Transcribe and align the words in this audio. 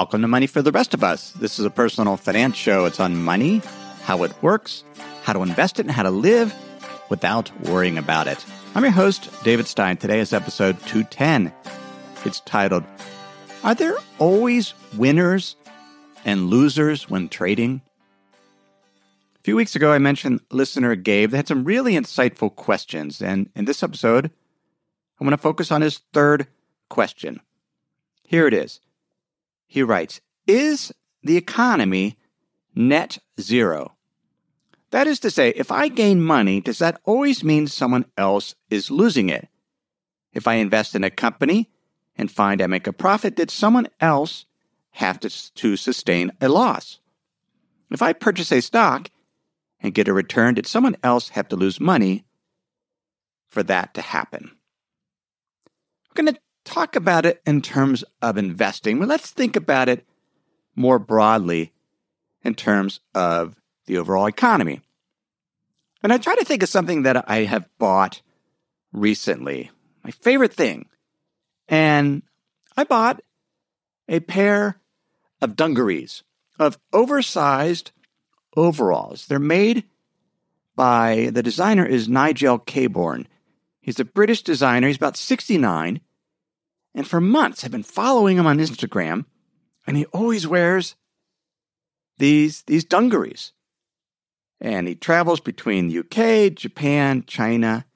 Welcome 0.00 0.22
to 0.22 0.28
Money 0.28 0.46
for 0.46 0.62
the 0.62 0.72
Rest 0.72 0.94
of 0.94 1.04
Us. 1.04 1.32
This 1.32 1.58
is 1.58 1.66
a 1.66 1.70
personal 1.70 2.16
finance 2.16 2.56
show. 2.56 2.86
It's 2.86 3.00
on 3.00 3.22
money, 3.22 3.60
how 4.04 4.22
it 4.22 4.32
works, 4.42 4.82
how 5.24 5.34
to 5.34 5.42
invest 5.42 5.78
it, 5.78 5.84
and 5.84 5.90
how 5.90 6.04
to 6.04 6.10
live 6.10 6.54
without 7.10 7.52
worrying 7.66 7.98
about 7.98 8.26
it. 8.26 8.42
I'm 8.74 8.82
your 8.82 8.92
host, 8.92 9.28
David 9.44 9.66
Stein. 9.66 9.98
Today 9.98 10.18
is 10.18 10.32
episode 10.32 10.80
210. 10.86 11.52
It's 12.24 12.40
titled, 12.40 12.82
Are 13.62 13.74
there 13.74 13.94
always 14.18 14.72
winners 14.96 15.54
and 16.24 16.48
losers 16.48 17.10
when 17.10 17.28
trading? 17.28 17.82
A 19.36 19.42
few 19.42 19.54
weeks 19.54 19.76
ago, 19.76 19.92
I 19.92 19.98
mentioned 19.98 20.40
listener 20.50 20.94
Gabe 20.94 21.32
that 21.32 21.36
had 21.36 21.48
some 21.48 21.64
really 21.64 21.92
insightful 21.92 22.56
questions. 22.56 23.20
And 23.20 23.50
in 23.54 23.66
this 23.66 23.82
episode, 23.82 24.30
I'm 25.20 25.26
going 25.26 25.36
to 25.36 25.36
focus 25.36 25.70
on 25.70 25.82
his 25.82 26.00
third 26.14 26.46
question. 26.88 27.42
Here 28.24 28.46
it 28.46 28.54
is. 28.54 28.80
He 29.70 29.84
writes 29.84 30.20
Is 30.48 30.92
the 31.22 31.36
economy 31.36 32.18
net 32.74 33.18
zero? 33.40 33.96
That 34.90 35.06
is 35.06 35.20
to 35.20 35.30
say, 35.30 35.50
if 35.50 35.70
I 35.70 35.86
gain 35.86 36.20
money, 36.20 36.60
does 36.60 36.80
that 36.80 37.00
always 37.04 37.44
mean 37.44 37.68
someone 37.68 38.06
else 38.16 38.56
is 38.68 38.90
losing 38.90 39.28
it? 39.28 39.46
If 40.32 40.48
I 40.48 40.54
invest 40.54 40.96
in 40.96 41.04
a 41.04 41.10
company 41.10 41.70
and 42.16 42.28
find 42.28 42.60
I 42.60 42.66
make 42.66 42.88
a 42.88 42.92
profit, 42.92 43.36
did 43.36 43.48
someone 43.48 43.86
else 44.00 44.44
have 44.90 45.20
to, 45.20 45.52
to 45.54 45.76
sustain 45.76 46.32
a 46.40 46.48
loss? 46.48 46.98
If 47.92 48.02
I 48.02 48.12
purchase 48.12 48.50
a 48.50 48.60
stock 48.60 49.08
and 49.78 49.94
get 49.94 50.08
a 50.08 50.12
return, 50.12 50.54
did 50.54 50.66
someone 50.66 50.96
else 51.04 51.28
have 51.28 51.46
to 51.46 51.56
lose 51.56 51.78
money 51.78 52.24
for 53.48 53.62
that 53.62 53.94
to 53.94 54.02
happen? 54.02 54.50
I'm 56.08 56.24
going 56.24 56.34
to 56.34 56.40
talk 56.70 56.96
about 56.96 57.26
it 57.26 57.42
in 57.44 57.62
terms 57.62 58.04
of 58.22 58.38
investing, 58.38 58.98
but 58.98 59.08
let's 59.08 59.30
think 59.30 59.56
about 59.56 59.88
it 59.88 60.06
more 60.76 60.98
broadly 60.98 61.72
in 62.42 62.54
terms 62.54 63.00
of 63.14 63.60
the 63.86 63.98
overall 63.98 64.26
economy. 64.26 64.80
And 66.02 66.12
I 66.12 66.18
try 66.18 66.34
to 66.36 66.44
think 66.44 66.62
of 66.62 66.68
something 66.68 67.02
that 67.02 67.28
I 67.28 67.44
have 67.44 67.68
bought 67.78 68.22
recently, 68.92 69.70
my 70.02 70.10
favorite 70.10 70.54
thing. 70.54 70.86
And 71.68 72.22
I 72.76 72.84
bought 72.84 73.20
a 74.08 74.20
pair 74.20 74.80
of 75.42 75.56
dungarees, 75.56 76.22
of 76.58 76.78
oversized 76.92 77.90
overalls. 78.56 79.26
They're 79.26 79.38
made 79.38 79.84
by 80.76 81.30
the 81.32 81.42
designer 81.42 81.84
is 81.84 82.08
Nigel 82.08 82.58
Cabourn. 82.58 83.28
He's 83.80 84.00
a 84.00 84.04
British 84.04 84.42
designer. 84.42 84.86
He's 84.86 84.96
about 84.96 85.16
69. 85.16 86.00
And 86.94 87.06
for 87.06 87.20
months, 87.20 87.64
I've 87.64 87.70
been 87.70 87.82
following 87.82 88.36
him 88.36 88.46
on 88.46 88.58
Instagram, 88.58 89.24
and 89.86 89.96
he 89.96 90.06
always 90.06 90.46
wears 90.46 90.96
these, 92.18 92.62
these 92.62 92.84
dungarees. 92.84 93.52
And 94.60 94.86
he 94.88 94.94
travels 94.94 95.40
between 95.40 95.88
the 95.88 96.00
UK, 96.00 96.54
Japan, 96.54 97.24
China, 97.26 97.86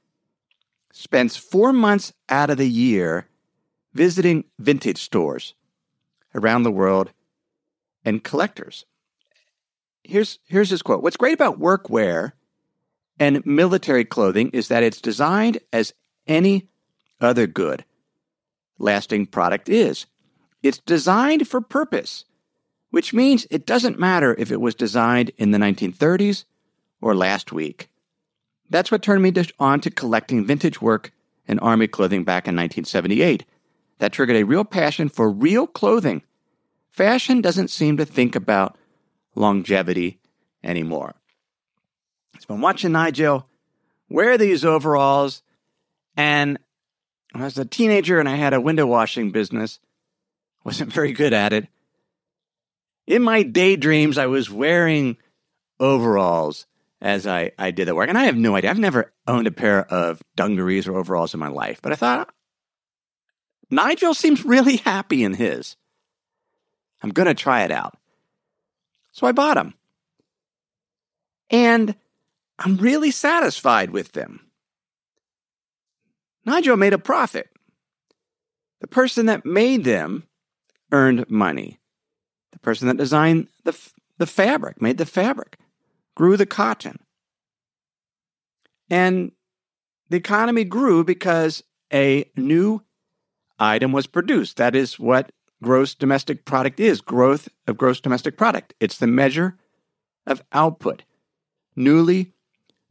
spends 0.92 1.36
four 1.36 1.72
months 1.72 2.12
out 2.28 2.50
of 2.50 2.56
the 2.56 2.68
year 2.68 3.26
visiting 3.92 4.44
vintage 4.58 5.02
stores 5.02 5.54
around 6.34 6.62
the 6.62 6.70
world 6.70 7.10
and 8.04 8.24
collectors. 8.24 8.86
Here's, 10.02 10.38
here's 10.46 10.70
his 10.70 10.82
quote 10.82 11.02
What's 11.02 11.16
great 11.16 11.34
about 11.34 11.60
workwear 11.60 12.32
and 13.18 13.44
military 13.44 14.04
clothing 14.04 14.50
is 14.50 14.68
that 14.68 14.82
it's 14.82 15.00
designed 15.00 15.58
as 15.72 15.92
any 16.26 16.68
other 17.20 17.46
good 17.46 17.84
lasting 18.78 19.26
product 19.26 19.68
is. 19.68 20.06
It's 20.62 20.78
designed 20.78 21.46
for 21.46 21.60
purpose, 21.60 22.24
which 22.90 23.12
means 23.12 23.46
it 23.50 23.66
doesn't 23.66 23.98
matter 23.98 24.34
if 24.38 24.50
it 24.50 24.60
was 24.60 24.74
designed 24.74 25.30
in 25.36 25.50
the 25.50 25.58
1930s 25.58 26.44
or 27.00 27.14
last 27.14 27.52
week. 27.52 27.88
That's 28.70 28.90
what 28.90 29.02
turned 29.02 29.22
me 29.22 29.32
on 29.58 29.80
to 29.80 29.90
collecting 29.90 30.46
vintage 30.46 30.80
work 30.80 31.12
and 31.46 31.60
army 31.60 31.86
clothing 31.86 32.24
back 32.24 32.44
in 32.48 32.56
1978. 32.56 33.44
That 33.98 34.12
triggered 34.12 34.36
a 34.36 34.44
real 34.44 34.64
passion 34.64 35.08
for 35.08 35.30
real 35.30 35.66
clothing. 35.66 36.22
Fashion 36.90 37.40
doesn't 37.40 37.68
seem 37.68 37.96
to 37.98 38.04
think 38.04 38.34
about 38.34 38.76
longevity 39.34 40.18
anymore. 40.62 41.14
I've 42.34 42.46
been 42.46 42.60
watching 42.60 42.92
Nigel 42.92 43.46
wear 44.08 44.38
these 44.38 44.64
overalls, 44.64 45.42
and 46.16 46.58
when 47.34 47.42
I 47.42 47.46
was 47.46 47.58
a 47.58 47.64
teenager 47.64 48.20
and 48.20 48.28
I 48.28 48.36
had 48.36 48.54
a 48.54 48.60
window 48.60 48.86
washing 48.86 49.32
business, 49.32 49.80
wasn't 50.62 50.92
very 50.92 51.12
good 51.12 51.32
at 51.32 51.52
it. 51.52 51.66
In 53.08 53.24
my 53.24 53.42
daydreams, 53.42 54.18
I 54.18 54.26
was 54.26 54.48
wearing 54.48 55.16
overalls 55.80 56.66
as 57.00 57.26
I, 57.26 57.50
I 57.58 57.72
did 57.72 57.88
the 57.88 57.94
work. 57.94 58.08
And 58.08 58.16
I 58.16 58.26
have 58.26 58.36
no 58.36 58.54
idea. 58.54 58.70
I've 58.70 58.78
never 58.78 59.12
owned 59.26 59.48
a 59.48 59.50
pair 59.50 59.84
of 59.84 60.22
dungarees 60.36 60.86
or 60.86 60.96
overalls 60.96 61.34
in 61.34 61.40
my 61.40 61.48
life. 61.48 61.82
But 61.82 61.90
I 61.90 61.96
thought, 61.96 62.32
Nigel 63.68 64.14
seems 64.14 64.44
really 64.44 64.76
happy 64.76 65.24
in 65.24 65.34
his. 65.34 65.74
I'm 67.02 67.10
going 67.10 67.26
to 67.26 67.34
try 67.34 67.64
it 67.64 67.72
out. 67.72 67.98
So 69.10 69.26
I 69.26 69.32
bought 69.32 69.54
them. 69.54 69.74
And 71.50 71.96
I'm 72.60 72.76
really 72.76 73.10
satisfied 73.10 73.90
with 73.90 74.12
them. 74.12 74.43
Nigel 76.44 76.76
made 76.76 76.92
a 76.92 76.98
profit. 76.98 77.48
The 78.80 78.86
person 78.86 79.26
that 79.26 79.46
made 79.46 79.84
them 79.84 80.24
earned 80.92 81.28
money. 81.30 81.78
The 82.52 82.58
person 82.58 82.88
that 82.88 82.96
designed 82.96 83.48
the, 83.64 83.76
the 84.18 84.26
fabric, 84.26 84.80
made 84.80 84.98
the 84.98 85.06
fabric, 85.06 85.58
grew 86.14 86.36
the 86.36 86.46
cotton. 86.46 86.98
And 88.90 89.32
the 90.10 90.16
economy 90.16 90.64
grew 90.64 91.02
because 91.02 91.64
a 91.92 92.30
new 92.36 92.82
item 93.58 93.92
was 93.92 94.06
produced. 94.06 94.56
That 94.58 94.76
is 94.76 94.98
what 94.98 95.32
gross 95.62 95.94
domestic 95.94 96.44
product 96.44 96.78
is 96.78 97.00
growth 97.00 97.48
of 97.66 97.78
gross 97.78 98.00
domestic 98.00 98.36
product. 98.36 98.74
It's 98.80 98.98
the 98.98 99.06
measure 99.06 99.56
of 100.26 100.42
output, 100.52 101.04
newly 101.74 102.34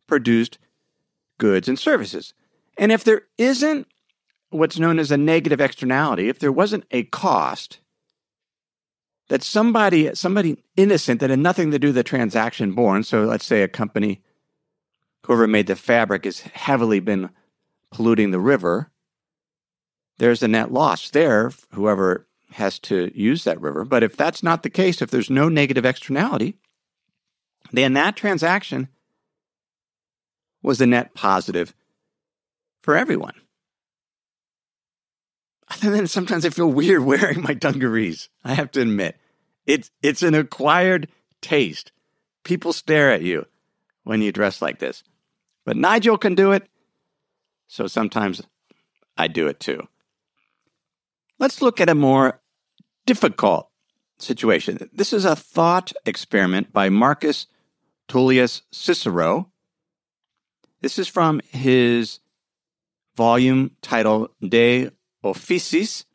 produced 0.08 0.58
goods 1.38 1.68
and 1.68 1.78
services. 1.78 2.34
And 2.78 2.92
if 2.92 3.04
there 3.04 3.24
isn't 3.38 3.88
what's 4.50 4.80
known 4.80 5.00
as 5.00 5.12
a 5.12 5.18
negative 5.18 5.62
externality, 5.62 6.30
if 6.30 6.40
there 6.40 6.52
wasn't 6.52 6.86
a 6.92 7.04
cost 7.04 7.80
that 9.30 9.44
somebody 9.44 10.14
somebody 10.14 10.64
innocent 10.76 11.20
that 11.20 11.30
had 11.30 11.40
nothing 11.40 11.72
to 11.72 11.80
do 11.80 11.88
with 11.88 11.96
the 11.96 12.04
transaction 12.04 12.74
born, 12.74 13.04
so 13.04 13.24
let's 13.24 13.46
say 13.46 13.64
a 13.64 13.68
company, 13.68 14.22
whoever 15.26 15.48
made 15.48 15.68
the 15.68 15.76
fabric 15.76 16.26
has 16.26 16.42
heavily 16.42 17.00
been 17.00 17.30
polluting 17.92 18.32
the 18.32 18.40
river, 18.40 18.92
there's 20.18 20.44
a 20.44 20.48
net 20.48 20.72
loss 20.72 21.10
there, 21.10 21.52
whoever 21.72 22.28
has 22.52 22.78
to 22.80 23.12
use 23.16 23.44
that 23.44 23.60
river. 23.62 23.84
But 23.86 24.04
if 24.04 24.16
that's 24.16 24.44
not 24.44 24.64
the 24.64 24.70
case, 24.70 25.02
if 25.02 25.10
there's 25.10 25.30
no 25.30 25.50
negative 25.50 25.86
externality, 25.86 26.58
then 27.72 27.94
that 27.94 28.16
transaction 28.16 28.90
was 30.62 30.80
a 30.80 30.86
net 30.86 31.14
positive 31.14 31.74
for 32.84 32.96
everyone. 32.96 33.34
Other 35.70 35.90
than 35.90 36.06
sometimes 36.06 36.46
I 36.46 36.50
feel 36.50 36.72
weird 36.72 37.04
wearing 37.04 37.42
my 37.42 37.56
dungarees. 37.56 38.30
I 38.44 38.54
have 38.54 38.70
to 38.72 38.82
admit, 38.82 39.18
it's 39.66 39.90
it's 40.04 40.22
an 40.22 40.36
acquired 40.36 41.08
taste. 41.42 41.92
People 42.44 42.74
stare 42.74 43.12
at 43.12 43.24
you 43.24 43.46
when 44.04 44.22
you 44.22 44.32
dress 44.32 44.62
like 44.62 44.80
this, 44.80 45.04
but 45.66 45.78
Nigel 45.78 46.18
can 46.18 46.36
do 46.36 46.52
it, 46.52 46.68
so 47.68 47.88
sometimes 47.88 48.44
I 49.18 49.28
do 49.28 49.48
it 49.48 49.60
too. 49.60 49.88
Let's 51.40 51.62
look 51.62 51.80
at 51.80 51.90
a 51.90 51.96
more 51.96 52.42
difficult 53.06 53.70
situation. 54.20 54.90
This 54.94 55.14
is 55.14 55.26
a 55.26 55.36
thought 55.36 55.94
experiment 56.06 56.74
by 56.74 56.90
Marcus 56.90 57.48
Tullius 58.08 58.62
Cicero. 58.72 59.50
This 60.82 61.00
is 61.00 61.08
from 61.08 61.42
his 61.50 62.20
volume 63.16 63.72
titled 63.82 64.30
De 64.42 64.90
Officiis. 65.24 66.06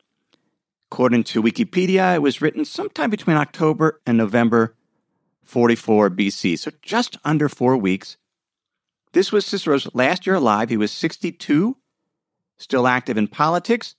According 0.91 1.23
to 1.25 1.43
Wikipedia, 1.43 2.15
it 2.15 2.21
was 2.21 2.41
written 2.41 2.65
sometime 2.65 3.09
between 3.09 3.37
October 3.37 4.01
and 4.05 4.17
November 4.17 4.75
44 5.43 6.09
BC, 6.11 6.57
so 6.57 6.71
just 6.81 7.17
under 7.23 7.49
four 7.49 7.77
weeks. 7.77 8.17
This 9.13 9.31
was 9.31 9.45
Cicero's 9.45 9.87
last 9.95 10.27
year 10.27 10.35
alive. 10.35 10.69
He 10.69 10.77
was 10.77 10.91
62, 10.91 11.75
still 12.57 12.87
active 12.87 13.17
in 13.17 13.27
politics, 13.27 13.95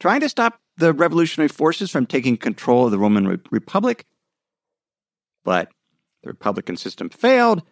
trying 0.00 0.20
to 0.20 0.28
stop 0.28 0.60
the 0.76 0.92
revolutionary 0.92 1.48
forces 1.48 1.90
from 1.90 2.06
taking 2.06 2.36
control 2.36 2.86
of 2.86 2.90
the 2.90 2.98
Roman 2.98 3.28
Re- 3.28 3.38
Republic. 3.50 4.06
But 5.44 5.68
the 6.22 6.30
Republican 6.30 6.76
system 6.76 7.08
failed. 7.08 7.62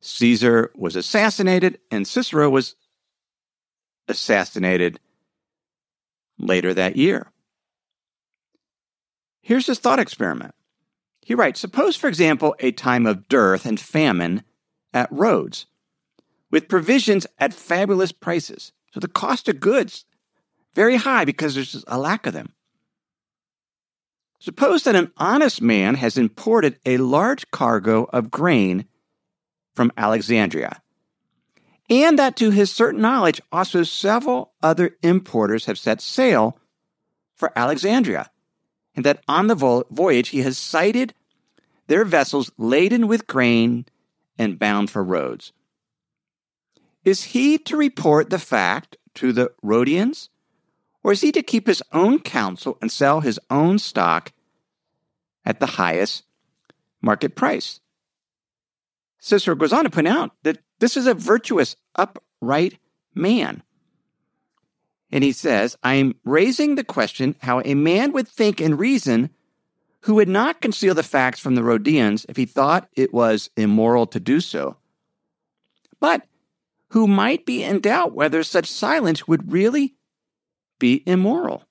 Caesar 0.00 0.70
was 0.76 0.94
assassinated, 0.94 1.78
and 1.90 2.06
Cicero 2.06 2.48
was 2.48 2.76
assassinated 4.08 4.98
later 6.38 6.74
that 6.74 6.96
year. 6.96 7.30
Here's 9.42 9.66
his 9.66 9.78
thought 9.78 9.98
experiment. 9.98 10.54
He 11.22 11.34
writes 11.34 11.60
Suppose, 11.60 11.96
for 11.96 12.08
example, 12.08 12.54
a 12.58 12.72
time 12.72 13.06
of 13.06 13.28
dearth 13.28 13.66
and 13.66 13.78
famine 13.78 14.42
at 14.92 15.12
Rhodes, 15.12 15.66
with 16.50 16.68
provisions 16.68 17.26
at 17.38 17.54
fabulous 17.54 18.12
prices. 18.12 18.72
So 18.92 19.00
the 19.00 19.08
cost 19.08 19.48
of 19.48 19.60
goods 19.60 20.04
very 20.74 20.96
high 20.96 21.24
because 21.24 21.54
there's 21.54 21.84
a 21.86 21.98
lack 21.98 22.26
of 22.26 22.32
them. 22.32 22.52
Suppose 24.40 24.84
that 24.84 24.94
an 24.94 25.12
honest 25.16 25.60
man 25.60 25.96
has 25.96 26.16
imported 26.16 26.78
a 26.86 26.98
large 26.98 27.50
cargo 27.50 28.04
of 28.12 28.30
grain 28.30 28.86
from 29.74 29.92
Alexandria, 29.96 30.80
and 31.90 32.18
that 32.18 32.36
to 32.36 32.50
his 32.50 32.70
certain 32.70 33.00
knowledge 33.00 33.40
also 33.50 33.82
several 33.82 34.52
other 34.62 34.96
importers 35.02 35.66
have 35.66 35.78
set 35.78 36.00
sail 36.00 36.58
for 37.34 37.52
Alexandria, 37.56 38.30
and 38.94 39.04
that 39.04 39.22
on 39.28 39.46
the 39.46 39.84
voyage 39.90 40.28
he 40.28 40.40
has 40.40 40.58
sighted 40.58 41.14
their 41.86 42.04
vessels 42.04 42.50
laden 42.58 43.06
with 43.06 43.26
grain 43.26 43.86
and 44.38 44.58
bound 44.58 44.90
for 44.90 45.02
Rhodes. 45.02 45.52
Is 47.04 47.24
he 47.24 47.58
to 47.58 47.76
report 47.76 48.30
the 48.30 48.38
fact 48.38 48.96
to 49.14 49.32
the 49.32 49.52
Rhodians 49.62 50.28
or 51.02 51.12
is 51.12 51.22
he 51.22 51.32
to 51.32 51.42
keep 51.42 51.66
his 51.66 51.82
own 51.92 52.18
counsel 52.18 52.76
and 52.82 52.92
sell 52.92 53.20
his 53.20 53.40
own 53.50 53.78
stock 53.78 54.32
at 55.44 55.60
the 55.60 55.66
highest 55.66 56.24
market 57.00 57.34
price? 57.34 57.80
Cicero 59.18 59.54
goes 59.54 59.72
on 59.72 59.84
to 59.84 59.90
point 59.90 60.08
out 60.08 60.32
that 60.42 60.58
this 60.78 60.96
is 60.96 61.06
a 61.06 61.14
virtuous, 61.14 61.76
upright 61.96 62.78
man. 63.14 63.62
And 65.10 65.24
he 65.24 65.32
says, 65.32 65.76
I'm 65.82 66.14
raising 66.24 66.74
the 66.74 66.84
question 66.84 67.34
how 67.40 67.62
a 67.64 67.74
man 67.74 68.12
would 68.12 68.28
think 68.28 68.60
and 68.60 68.78
reason 68.78 69.30
who 70.02 70.14
would 70.16 70.28
not 70.28 70.60
conceal 70.60 70.94
the 70.94 71.02
facts 71.02 71.40
from 71.40 71.54
the 71.54 71.64
Rhodians 71.64 72.26
if 72.28 72.36
he 72.36 72.44
thought 72.44 72.88
it 72.94 73.12
was 73.12 73.50
immoral 73.56 74.06
to 74.08 74.20
do 74.20 74.40
so, 74.40 74.76
but 75.98 76.22
who 76.90 77.06
might 77.06 77.44
be 77.44 77.62
in 77.62 77.80
doubt 77.80 78.14
whether 78.14 78.42
such 78.42 78.70
silence 78.70 79.26
would 79.26 79.52
really 79.52 79.94
be 80.78 81.02
immoral. 81.06 81.64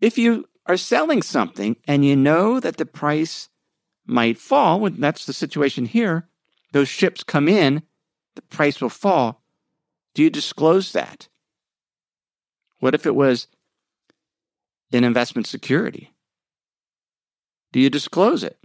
If 0.00 0.18
you 0.18 0.48
are 0.66 0.76
selling 0.76 1.22
something 1.22 1.76
and 1.86 2.04
you 2.04 2.16
know 2.16 2.60
that 2.60 2.76
the 2.76 2.86
price 2.86 3.48
might 4.06 4.38
fall, 4.38 4.88
that's 4.90 5.26
the 5.26 5.32
situation 5.32 5.86
here, 5.86 6.28
those 6.72 6.88
ships 6.88 7.22
come 7.22 7.48
in, 7.48 7.82
the 8.34 8.42
price 8.42 8.80
will 8.80 8.88
fall. 8.88 9.42
Do 10.14 10.22
you 10.22 10.30
disclose 10.30 10.92
that? 10.92 11.28
What 12.80 12.94
if 12.94 13.06
it 13.06 13.14
was 13.14 13.46
an 14.92 15.04
investment 15.04 15.46
security? 15.46 16.12
Do 17.72 17.80
you 17.80 17.90
disclose 17.90 18.42
it? 18.42 18.58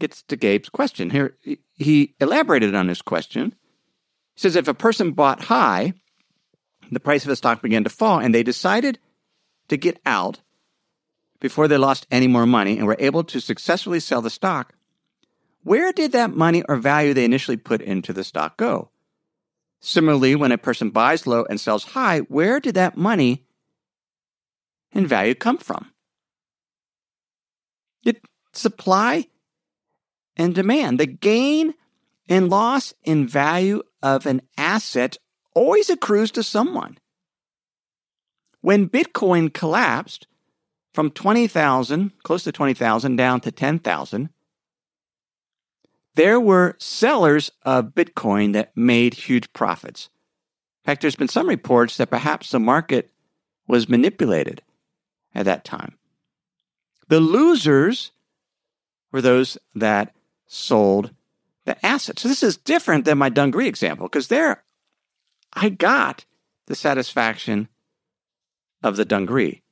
Gets 0.00 0.22
to 0.24 0.36
Gabe's 0.36 0.68
question. 0.68 1.10
Here, 1.10 1.36
he 1.74 2.14
elaborated 2.20 2.74
on 2.74 2.88
this 2.88 3.00
question. 3.00 3.54
He 4.34 4.40
says 4.40 4.56
if 4.56 4.68
a 4.68 4.74
person 4.74 5.12
bought 5.12 5.44
high 5.44 5.94
the 6.90 7.00
price 7.00 7.24
of 7.24 7.28
the 7.28 7.36
stock 7.36 7.62
began 7.62 7.84
to 7.84 7.90
fall, 7.90 8.18
and 8.18 8.34
they 8.34 8.42
decided 8.42 8.98
to 9.68 9.76
get 9.76 10.00
out 10.04 10.40
before 11.40 11.68
they 11.68 11.76
lost 11.76 12.06
any 12.10 12.26
more 12.26 12.46
money 12.46 12.78
and 12.78 12.86
were 12.86 12.96
able 12.98 13.24
to 13.24 13.40
successfully 13.40 14.00
sell 14.00 14.22
the 14.22 14.30
stock, 14.30 14.74
where 15.62 15.92
did 15.92 16.12
that 16.12 16.34
money 16.34 16.62
or 16.68 16.76
value 16.76 17.14
they 17.14 17.24
initially 17.24 17.56
put 17.56 17.80
into 17.80 18.12
the 18.12 18.24
stock 18.24 18.56
go? 18.56 18.90
Similarly, 19.80 20.34
when 20.34 20.52
a 20.52 20.58
person 20.58 20.90
buys 20.90 21.26
low 21.26 21.44
and 21.48 21.60
sells 21.60 21.84
high, 21.84 22.20
where 22.20 22.60
did 22.60 22.74
that 22.74 22.96
money 22.96 23.44
and 24.92 25.08
value 25.08 25.34
come 25.34 25.58
from? 25.58 25.90
It 28.04 28.22
supply 28.52 29.26
and 30.36 30.54
demand. 30.54 31.00
The 31.00 31.06
gain 31.06 31.74
and 32.28 32.48
loss 32.48 32.94
in 33.04 33.26
value 33.26 33.82
of 34.02 34.26
an 34.26 34.42
asset 34.56 35.18
always 35.54 35.90
accrues 35.90 36.30
to 36.32 36.42
someone. 36.42 36.98
When 38.60 38.88
Bitcoin 38.88 39.52
collapsed 39.52 40.26
from 40.94 41.10
20,000, 41.10 42.12
close 42.22 42.44
to 42.44 42.52
20,000, 42.52 43.16
down 43.16 43.40
to 43.40 43.50
10,000, 43.50 44.30
there 46.14 46.38
were 46.38 46.76
sellers 46.78 47.50
of 47.62 47.86
Bitcoin 47.86 48.52
that 48.52 48.76
made 48.76 49.14
huge 49.14 49.52
profits. 49.52 50.08
In 50.84 50.90
fact, 50.90 51.02
there's 51.02 51.16
been 51.16 51.28
some 51.28 51.48
reports 51.48 51.96
that 51.96 52.10
perhaps 52.10 52.50
the 52.50 52.60
market 52.60 53.10
was 53.66 53.88
manipulated 53.88 54.62
at 55.34 55.46
that 55.46 55.64
time. 55.64 55.98
The 57.08 57.18
losers 57.20 58.12
were 59.10 59.20
those 59.20 59.58
that 59.74 60.14
sold 60.46 61.10
the 61.64 61.84
assets. 61.84 62.22
So 62.22 62.28
this 62.28 62.44
is 62.44 62.56
different 62.56 63.04
than 63.04 63.18
my 63.18 63.30
Dungaree 63.30 63.66
example 63.66 64.06
because 64.06 64.28
there 64.28 64.62
I 65.52 65.70
got 65.70 66.24
the 66.66 66.76
satisfaction 66.76 67.68
of 68.82 68.96
the 68.96 69.04
Dungaree. 69.04 69.63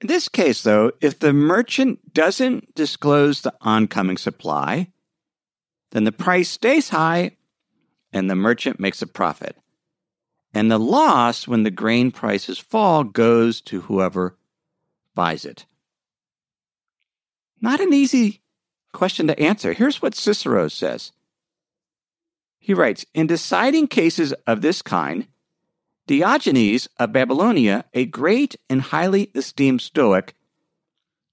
In 0.00 0.06
this 0.06 0.28
case, 0.28 0.62
though, 0.62 0.92
if 1.00 1.18
the 1.18 1.32
merchant 1.32 2.14
doesn't 2.14 2.74
disclose 2.74 3.40
the 3.40 3.54
oncoming 3.60 4.16
supply, 4.16 4.92
then 5.90 6.04
the 6.04 6.12
price 6.12 6.48
stays 6.48 6.90
high 6.90 7.36
and 8.12 8.30
the 8.30 8.36
merchant 8.36 8.78
makes 8.78 9.02
a 9.02 9.06
profit. 9.06 9.56
And 10.54 10.70
the 10.70 10.78
loss 10.78 11.46
when 11.46 11.62
the 11.62 11.70
grain 11.70 12.10
prices 12.10 12.58
fall 12.58 13.04
goes 13.04 13.60
to 13.62 13.82
whoever 13.82 14.36
buys 15.14 15.44
it. 15.44 15.66
Not 17.60 17.80
an 17.80 17.92
easy 17.92 18.40
question 18.92 19.26
to 19.26 19.38
answer. 19.38 19.72
Here's 19.72 20.00
what 20.00 20.14
Cicero 20.14 20.68
says 20.68 21.12
he 22.58 22.74
writes 22.74 23.04
In 23.14 23.26
deciding 23.26 23.88
cases 23.88 24.32
of 24.46 24.60
this 24.60 24.82
kind, 24.82 25.26
Diogenes 26.08 26.88
of 26.98 27.12
Babylonia, 27.12 27.84
a 27.92 28.06
great 28.06 28.56
and 28.70 28.80
highly 28.80 29.30
esteemed 29.34 29.82
Stoic, 29.82 30.34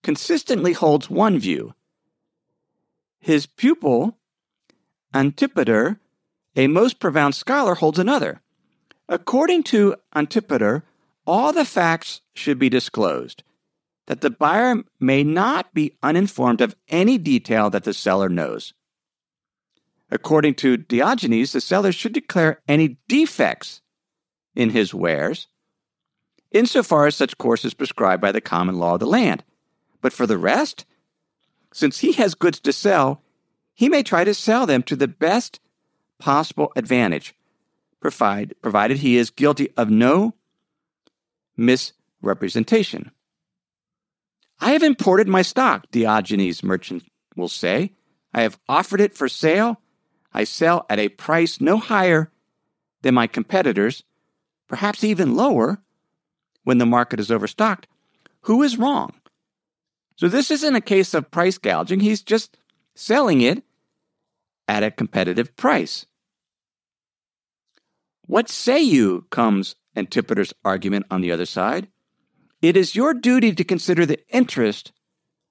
consistently 0.03 0.73
holds 0.73 1.09
one 1.09 1.39
view. 1.39 1.73
His 3.19 3.45
pupil, 3.45 4.17
Antipater, 5.13 6.01
a 6.57 6.67
most 6.67 6.99
profound 6.99 7.35
scholar, 7.35 7.75
holds 7.75 7.97
another. 7.97 8.41
According 9.07 9.63
to 9.63 9.95
Antipater, 10.13 10.83
all 11.25 11.53
the 11.53 11.63
facts 11.63 12.19
should 12.33 12.59
be 12.59 12.67
disclosed, 12.67 13.43
that 14.07 14.19
the 14.19 14.29
buyer 14.29 14.83
may 14.99 15.23
not 15.23 15.73
be 15.73 15.95
uninformed 16.03 16.59
of 16.59 16.75
any 16.89 17.17
detail 17.17 17.69
that 17.69 17.85
the 17.85 17.93
seller 17.93 18.27
knows. 18.27 18.73
According 20.11 20.55
to 20.55 20.75
Diogenes, 20.75 21.53
the 21.53 21.61
seller 21.61 21.93
should 21.93 22.11
declare 22.11 22.59
any 22.67 22.97
defects 23.07 23.81
in 24.55 24.69
his 24.69 24.93
wares, 24.93 25.47
insofar 26.51 27.07
as 27.07 27.15
such 27.15 27.37
course 27.37 27.65
is 27.65 27.73
prescribed 27.73 28.21
by 28.21 28.31
the 28.31 28.41
common 28.41 28.77
law 28.77 28.93
of 28.93 28.99
the 28.99 29.05
land. 29.05 29.43
But 30.01 30.13
for 30.13 30.25
the 30.25 30.37
rest, 30.37 30.85
since 31.73 31.99
he 31.99 32.13
has 32.13 32.35
goods 32.35 32.59
to 32.61 32.73
sell, 32.73 33.21
he 33.73 33.89
may 33.89 34.03
try 34.03 34.23
to 34.23 34.33
sell 34.33 34.65
them 34.65 34.83
to 34.83 34.95
the 34.95 35.07
best 35.07 35.59
possible 36.19 36.71
advantage, 36.75 37.35
provide, 37.99 38.53
provided 38.61 38.97
he 38.97 39.17
is 39.17 39.29
guilty 39.29 39.69
of 39.75 39.89
no 39.89 40.33
misrepresentation. 41.57 43.11
I 44.59 44.71
have 44.71 44.83
imported 44.83 45.27
my 45.27 45.41
stock, 45.41 45.91
Diogenes 45.91 46.63
merchant 46.63 47.03
will 47.35 47.49
say. 47.49 47.91
I 48.33 48.43
have 48.43 48.57
offered 48.69 49.01
it 49.01 49.13
for 49.13 49.27
sale 49.27 49.81
I 50.35 50.43
sell 50.43 50.85
at 50.89 50.99
a 50.99 51.07
price 51.07 51.61
no 51.61 51.77
higher 51.77 52.29
than 53.03 53.13
my 53.15 53.25
competitors, 53.25 54.03
perhaps 54.67 55.03
even 55.03 55.35
lower 55.35 55.79
when 56.63 56.77
the 56.77 56.85
market 56.85 57.19
is 57.19 57.31
overstocked, 57.31 57.87
who 58.41 58.63
is 58.63 58.77
wrong? 58.77 59.13
So 60.17 60.27
this 60.27 60.49
isn't 60.51 60.75
a 60.75 60.81
case 60.81 61.13
of 61.13 61.31
price 61.31 61.57
gouging. 61.57 61.99
He's 61.99 62.21
just 62.21 62.57
selling 62.95 63.41
it 63.41 63.63
at 64.67 64.83
a 64.83 64.91
competitive 64.91 65.55
price. 65.55 66.05
What 68.27 68.49
say 68.49 68.81
you? 68.81 69.25
comes 69.29 69.75
Antipater's 69.95 70.53
argument 70.63 71.05
on 71.11 71.21
the 71.21 71.31
other 71.31 71.45
side. 71.45 71.87
It 72.61 72.75
is 72.75 72.95
your 72.95 73.13
duty 73.13 73.53
to 73.53 73.63
consider 73.63 74.05
the 74.05 74.19
interest 74.29 74.91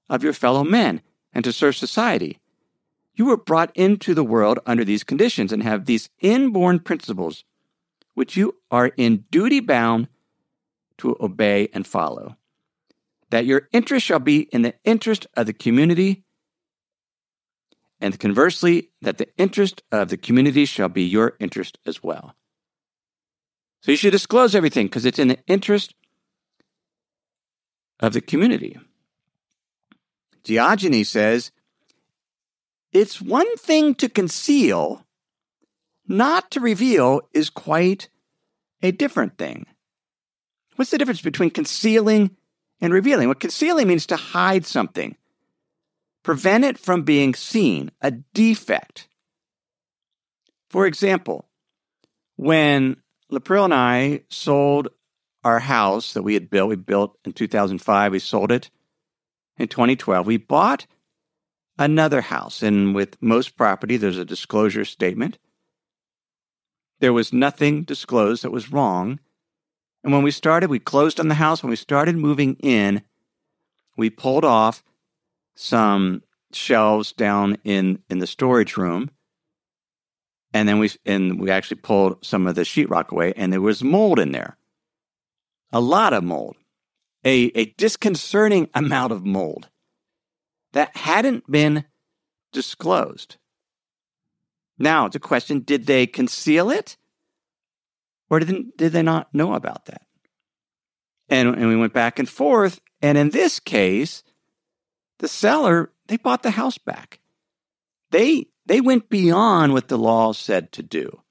of 0.09 0.23
your 0.23 0.33
fellow 0.33 0.63
men 0.63 1.01
and 1.33 1.43
to 1.45 1.53
serve 1.53 1.75
society. 1.75 2.39
You 3.15 3.25
were 3.25 3.37
brought 3.37 3.71
into 3.75 4.13
the 4.13 4.23
world 4.23 4.59
under 4.65 4.83
these 4.83 5.03
conditions 5.03 5.53
and 5.53 5.63
have 5.63 5.85
these 5.85 6.09
inborn 6.19 6.79
principles, 6.79 7.45
which 8.15 8.35
you 8.35 8.55
are 8.71 8.87
in 8.97 9.25
duty 9.29 9.59
bound 9.59 10.07
to 10.97 11.15
obey 11.21 11.69
and 11.73 11.85
follow. 11.85 12.35
That 13.29 13.45
your 13.45 13.69
interest 13.71 14.05
shall 14.05 14.19
be 14.19 14.41
in 14.51 14.63
the 14.63 14.73
interest 14.83 15.27
of 15.35 15.45
the 15.45 15.53
community, 15.53 16.23
and 18.01 18.19
conversely, 18.19 18.89
that 19.01 19.17
the 19.17 19.27
interest 19.37 19.81
of 19.91 20.09
the 20.09 20.17
community 20.17 20.65
shall 20.65 20.89
be 20.89 21.03
your 21.03 21.35
interest 21.39 21.77
as 21.85 22.03
well. 22.03 22.35
So 23.81 23.91
you 23.91 23.97
should 23.97 24.11
disclose 24.11 24.55
everything 24.55 24.87
because 24.87 25.05
it's 25.05 25.19
in 25.19 25.27
the 25.27 25.39
interest 25.47 25.93
of 27.99 28.13
the 28.13 28.21
community. 28.21 28.77
Diogenes 30.43 31.09
says, 31.09 31.51
It's 32.91 33.21
one 33.21 33.55
thing 33.57 33.95
to 33.95 34.09
conceal, 34.09 35.04
not 36.07 36.51
to 36.51 36.59
reveal 36.59 37.21
is 37.33 37.49
quite 37.49 38.09
a 38.81 38.91
different 38.91 39.37
thing. 39.37 39.65
What's 40.75 40.91
the 40.91 40.97
difference 40.97 41.21
between 41.21 41.49
concealing 41.49 42.35
and 42.81 42.93
revealing? 42.93 43.27
Well, 43.27 43.35
concealing 43.35 43.87
means 43.87 44.05
to 44.07 44.15
hide 44.15 44.65
something, 44.65 45.15
prevent 46.23 46.65
it 46.65 46.77
from 46.77 47.03
being 47.03 47.33
seen, 47.33 47.91
a 48.01 48.11
defect. 48.11 49.07
For 50.69 50.85
example, 50.85 51.45
when 52.35 52.97
Lapriel 53.31 53.65
and 53.65 53.73
I 53.73 54.23
sold 54.29 54.89
our 55.43 55.59
house 55.59 56.13
that 56.13 56.23
we 56.23 56.33
had 56.33 56.49
built, 56.49 56.69
we 56.69 56.75
built 56.75 57.17
in 57.23 57.31
2005, 57.31 58.11
we 58.11 58.19
sold 58.19 58.51
it 58.51 58.69
in 59.57 59.67
2012. 59.67 60.27
We 60.27 60.37
bought 60.37 60.85
another 61.77 62.21
house, 62.21 62.61
and 62.61 62.93
with 62.93 63.21
most 63.21 63.55
property, 63.55 63.97
there's 63.97 64.17
a 64.17 64.25
disclosure 64.25 64.85
statement. 64.85 65.37
There 66.99 67.13
was 67.13 67.33
nothing 67.33 67.83
disclosed 67.83 68.43
that 68.43 68.51
was 68.51 68.71
wrong 68.71 69.19
and 70.05 70.13
when 70.13 70.21
we 70.21 70.29
started, 70.29 70.69
we 70.69 70.77
closed 70.77 71.19
on 71.19 71.29
the 71.29 71.33
house. 71.33 71.63
When 71.63 71.71
we 71.71 71.75
started 71.75 72.15
moving 72.15 72.57
in, 72.57 73.01
we 73.97 74.11
pulled 74.11 74.45
off 74.45 74.83
some 75.55 76.21
shelves 76.53 77.11
down 77.11 77.57
in, 77.63 78.03
in 78.07 78.19
the 78.19 78.27
storage 78.27 78.77
room. 78.77 79.09
And 80.53 80.69
then 80.69 80.77
we 80.77 80.91
and 81.07 81.39
we 81.41 81.49
actually 81.49 81.81
pulled 81.81 82.23
some 82.23 82.45
of 82.45 82.53
the 82.53 82.61
sheetrock 82.61 83.09
away, 83.09 83.33
and 83.35 83.51
there 83.51 83.59
was 83.59 83.83
mold 83.83 84.19
in 84.19 84.31
there. 84.31 84.57
A 85.73 85.81
lot 85.81 86.13
of 86.13 86.23
mold. 86.23 86.55
A, 87.25 87.51
a 87.55 87.65
disconcerting 87.73 88.69
amount 88.75 89.11
of 89.11 89.25
mold 89.25 89.69
that 90.73 90.95
hadn't 90.95 91.49
been 91.51 91.83
disclosed. 92.53 93.37
Now, 94.77 95.07
a 95.07 95.19
question 95.19 95.59
did 95.59 95.85
they 95.85 96.05
conceal 96.07 96.69
it? 96.69 96.97
Or 98.29 98.39
did, 98.39 98.77
did 98.77 98.91
they 98.91 99.03
not 99.03 99.33
know 99.33 99.53
about 99.53 99.85
that? 99.85 100.01
And, 101.29 101.49
and 101.49 101.67
we 101.67 101.75
went 101.75 101.93
back 101.93 102.19
and 102.19 102.27
forth. 102.27 102.79
And 103.01 103.17
in 103.17 103.29
this 103.29 103.59
case, 103.59 104.23
the 105.19 105.27
seller, 105.27 105.91
they 106.07 106.17
bought 106.17 106.43
the 106.43 106.51
house 106.51 106.77
back. 106.77 107.19
They, 108.11 108.47
they 108.65 108.81
went 108.81 109.09
beyond 109.09 109.73
what 109.73 109.87
the 109.87 109.97
law 109.97 110.33
said 110.33 110.71
to 110.73 110.83
do. 110.83 111.21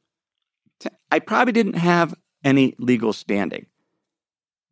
I 1.10 1.18
probably 1.18 1.52
didn't 1.52 1.76
have 1.76 2.14
any 2.42 2.74
legal 2.78 3.12
standing, 3.12 3.66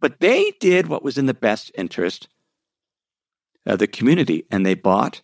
but 0.01 0.21
they 0.21 0.53
did 0.61 0.89
what 0.89 1.05
was 1.05 1.17
in 1.17 1.27
the 1.27 1.35
best 1.35 1.71
interest 1.75 2.29
of 3.65 3.79
the 3.79 3.87
community 3.87 4.45
and 4.51 4.67
they 4.67 4.75
bought 4.75 5.23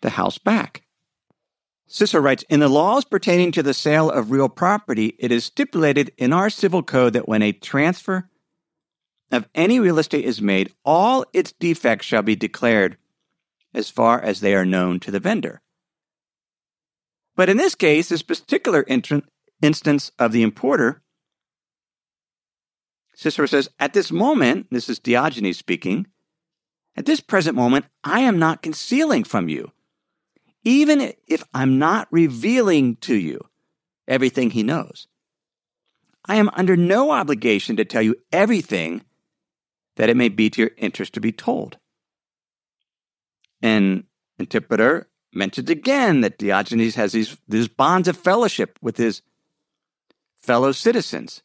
the 0.00 0.10
house 0.10 0.38
back. 0.38 0.85
Cicero 1.86 2.20
writes 2.20 2.44
In 2.48 2.60
the 2.60 2.68
laws 2.68 3.04
pertaining 3.04 3.52
to 3.52 3.62
the 3.62 3.74
sale 3.74 4.10
of 4.10 4.30
real 4.30 4.48
property, 4.48 5.16
it 5.18 5.30
is 5.30 5.44
stipulated 5.44 6.12
in 6.18 6.32
our 6.32 6.50
civil 6.50 6.82
code 6.82 7.12
that 7.12 7.28
when 7.28 7.42
a 7.42 7.52
transfer 7.52 8.28
of 9.30 9.48
any 9.54 9.80
real 9.80 9.98
estate 9.98 10.24
is 10.24 10.42
made, 10.42 10.72
all 10.84 11.24
its 11.32 11.52
defects 11.52 12.06
shall 12.06 12.22
be 12.22 12.36
declared 12.36 12.96
as 13.72 13.90
far 13.90 14.20
as 14.20 14.40
they 14.40 14.54
are 14.54 14.64
known 14.64 14.98
to 15.00 15.10
the 15.10 15.20
vendor. 15.20 15.60
But 17.36 17.48
in 17.48 17.56
this 17.56 17.74
case, 17.74 18.08
this 18.08 18.22
particular 18.22 18.84
instance 18.88 20.10
of 20.18 20.32
the 20.32 20.42
importer, 20.42 21.02
Cicero 23.14 23.46
says, 23.46 23.68
At 23.78 23.92
this 23.92 24.10
moment, 24.10 24.68
this 24.70 24.88
is 24.88 24.98
Diogenes 24.98 25.58
speaking, 25.58 26.06
at 26.96 27.04
this 27.04 27.20
present 27.20 27.54
moment, 27.54 27.84
I 28.02 28.20
am 28.20 28.38
not 28.38 28.62
concealing 28.62 29.22
from 29.22 29.48
you 29.48 29.72
even 30.66 31.12
if 31.28 31.44
I'm 31.54 31.78
not 31.78 32.08
revealing 32.10 32.96
to 32.96 33.14
you 33.14 33.40
everything 34.08 34.50
he 34.50 34.64
knows. 34.64 35.06
I 36.24 36.36
am 36.36 36.50
under 36.54 36.76
no 36.76 37.12
obligation 37.12 37.76
to 37.76 37.84
tell 37.84 38.02
you 38.02 38.16
everything 38.32 39.04
that 39.94 40.08
it 40.08 40.16
may 40.16 40.28
be 40.28 40.50
to 40.50 40.62
your 40.62 40.72
interest 40.76 41.12
to 41.14 41.20
be 41.20 41.30
told. 41.30 41.78
And 43.62 44.04
Antipater 44.40 45.08
mentions 45.32 45.70
again 45.70 46.22
that 46.22 46.36
Diogenes 46.36 46.96
has 46.96 47.12
these, 47.12 47.36
these 47.46 47.68
bonds 47.68 48.08
of 48.08 48.16
fellowship 48.16 48.76
with 48.82 48.96
his 48.96 49.22
fellow 50.42 50.72
citizens. 50.72 51.44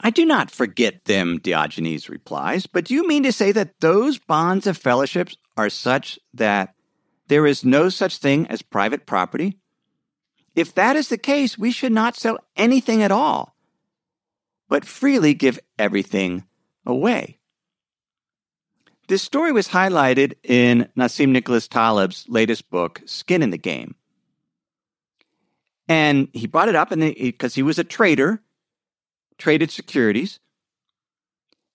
I 0.00 0.08
do 0.08 0.24
not 0.24 0.50
forget 0.50 1.04
them, 1.04 1.38
Diogenes 1.38 2.08
replies, 2.08 2.66
but 2.66 2.86
do 2.86 2.94
you 2.94 3.06
mean 3.06 3.24
to 3.24 3.32
say 3.32 3.52
that 3.52 3.78
those 3.80 4.16
bonds 4.16 4.66
of 4.66 4.78
fellowships 4.78 5.36
are 5.58 5.68
such 5.68 6.18
that 6.32 6.74
there 7.30 7.46
is 7.46 7.64
no 7.64 7.88
such 7.88 8.18
thing 8.18 8.46
as 8.48 8.60
private 8.60 9.06
property? 9.06 9.56
If 10.56 10.74
that 10.74 10.96
is 10.96 11.08
the 11.08 11.16
case, 11.16 11.56
we 11.56 11.70
should 11.70 11.92
not 11.92 12.16
sell 12.16 12.38
anything 12.56 13.04
at 13.04 13.12
all, 13.12 13.54
but 14.68 14.84
freely 14.84 15.32
give 15.32 15.60
everything 15.78 16.44
away. 16.84 17.38
This 19.06 19.22
story 19.22 19.52
was 19.52 19.68
highlighted 19.68 20.34
in 20.42 20.88
Nassim 20.96 21.28
Nicholas 21.28 21.68
Taleb's 21.68 22.26
latest 22.28 22.68
book, 22.68 23.00
Skin 23.06 23.42
in 23.42 23.50
the 23.50 23.58
Game. 23.58 23.94
And 25.88 26.28
he 26.32 26.48
brought 26.48 26.68
it 26.68 26.74
up 26.74 26.90
because 26.90 27.54
he 27.54 27.62
was 27.62 27.78
a 27.78 27.84
trader, 27.84 28.42
traded 29.38 29.70
securities. 29.70 30.40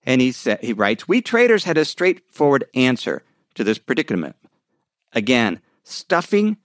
And 0.02 0.20
he 0.20 0.32
said 0.32 0.60
he 0.60 0.74
writes, 0.74 1.08
We 1.08 1.22
traders 1.22 1.64
had 1.64 1.78
a 1.78 1.84
straightforward 1.86 2.66
answer 2.74 3.22
to 3.54 3.64
this 3.64 3.78
predicament. 3.78 4.36
Again, 5.16 5.60
stuffing, 5.82 6.58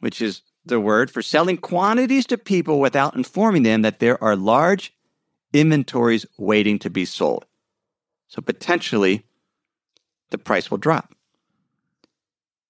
which 0.00 0.20
is 0.20 0.42
the 0.66 0.78
word 0.78 1.10
for 1.10 1.22
selling 1.22 1.56
quantities 1.56 2.26
to 2.26 2.38
people 2.38 2.78
without 2.78 3.16
informing 3.16 3.62
them 3.62 3.82
that 3.82 3.98
there 3.98 4.22
are 4.22 4.36
large 4.36 4.94
inventories 5.54 6.26
waiting 6.36 6.78
to 6.80 6.90
be 6.90 7.06
sold. 7.06 7.46
So 8.28 8.42
potentially, 8.42 9.24
the 10.30 10.38
price 10.38 10.70
will 10.70 10.78
drop. 10.78 11.14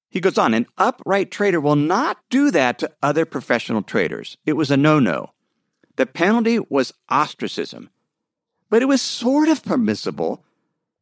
He 0.08 0.20
goes 0.20 0.38
on, 0.38 0.54
an 0.54 0.66
upright 0.78 1.32
trader 1.32 1.60
will 1.60 1.74
not 1.74 2.18
do 2.30 2.52
that 2.52 2.78
to 2.78 2.92
other 3.02 3.24
professional 3.24 3.82
traders. 3.82 4.36
It 4.46 4.52
was 4.52 4.70
a 4.70 4.76
no 4.76 5.00
no. 5.00 5.32
The 5.96 6.06
penalty 6.06 6.60
was 6.60 6.94
ostracism, 7.08 7.90
but 8.70 8.82
it 8.82 8.86
was 8.86 9.02
sort 9.02 9.48
of 9.48 9.64
permissible 9.64 10.44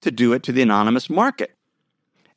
to 0.00 0.10
do 0.10 0.32
it 0.32 0.42
to 0.44 0.52
the 0.52 0.62
anonymous 0.62 1.10
market. 1.10 1.54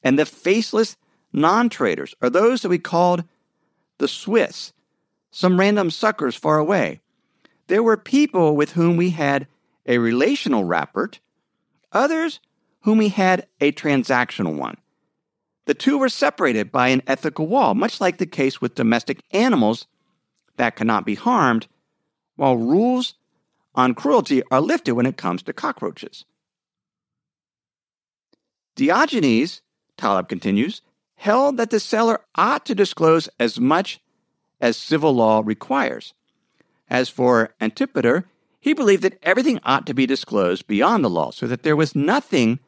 And 0.04 0.20
the 0.20 0.25
faceless 0.25 0.98
non 1.36 1.70
traders 1.70 2.15
are 2.22 2.30
those 2.30 2.62
that 2.62 2.70
we 2.70 2.80
called 2.80 3.24
the 3.98 4.08
Swiss, 4.08 4.74
some 5.32 5.60
random 5.60 5.92
suckers 5.92 6.36
far 6.36 6.58
away. 6.58 7.01
There 7.68 7.84
were 7.84 7.98
people 7.98 8.56
with 8.56 8.72
whom 8.72 8.98
we 8.98 9.12
had 9.12 9.48
a 9.86 9.98
relational 9.98 10.63
rapport, 10.63 11.12
others 11.92 12.39
whom 12.82 12.98
we 12.98 13.10
had 13.10 13.48
a 13.60 13.72
transactional 13.72 14.56
one. 14.56 14.77
The 15.65 15.74
two 15.74 15.98
were 15.98 16.10
separated 16.10 16.72
by 16.72 16.89
an 16.89 17.01
ethical 17.08 17.48
wall, 17.48 17.74
much 17.74 18.00
like 18.00 18.18
the 18.18 18.25
case 18.25 18.62
with 18.62 18.75
domestic 18.75 19.24
animals 19.32 19.88
that 20.58 20.75
cannot 20.75 21.06
be 21.06 21.15
harmed, 21.15 21.68
while 22.36 22.56
rules 22.56 23.15
on 23.74 23.94
cruelty 23.94 24.44
are 24.51 24.62
lifted 24.62 24.94
when 24.94 25.06
it 25.06 25.18
comes 25.18 25.42
to 25.44 25.54
cockroaches. 25.54 26.25
Diogenes, 28.75 29.62
Taleb 29.98 30.30
continues, 30.30 30.82
held 31.15 31.57
that 31.57 31.69
the 31.69 31.79
seller 31.79 32.22
ought 32.36 32.65
to 32.65 32.75
disclose 32.75 33.29
as 33.39 33.60
much 33.60 34.00
as 34.62 34.77
civil 34.77 35.13
law 35.13 35.41
requires. 35.43 36.13
As 36.89 37.10
for 37.10 37.53
Antipater, 37.60 38.25
he 38.60 38.74
believed 38.74 39.03
that 39.03 39.19
everything 39.24 39.60
ought 39.63 39.86
to 39.88 39.93
be 39.93 40.05
disclosed 40.05 40.67
beyond 40.67 41.03
the 41.03 41.10
law, 41.10 41.31
so 41.31 41.48
that 41.48 41.63
there 41.63 41.75
was 41.75 41.95
nothing 41.95 42.60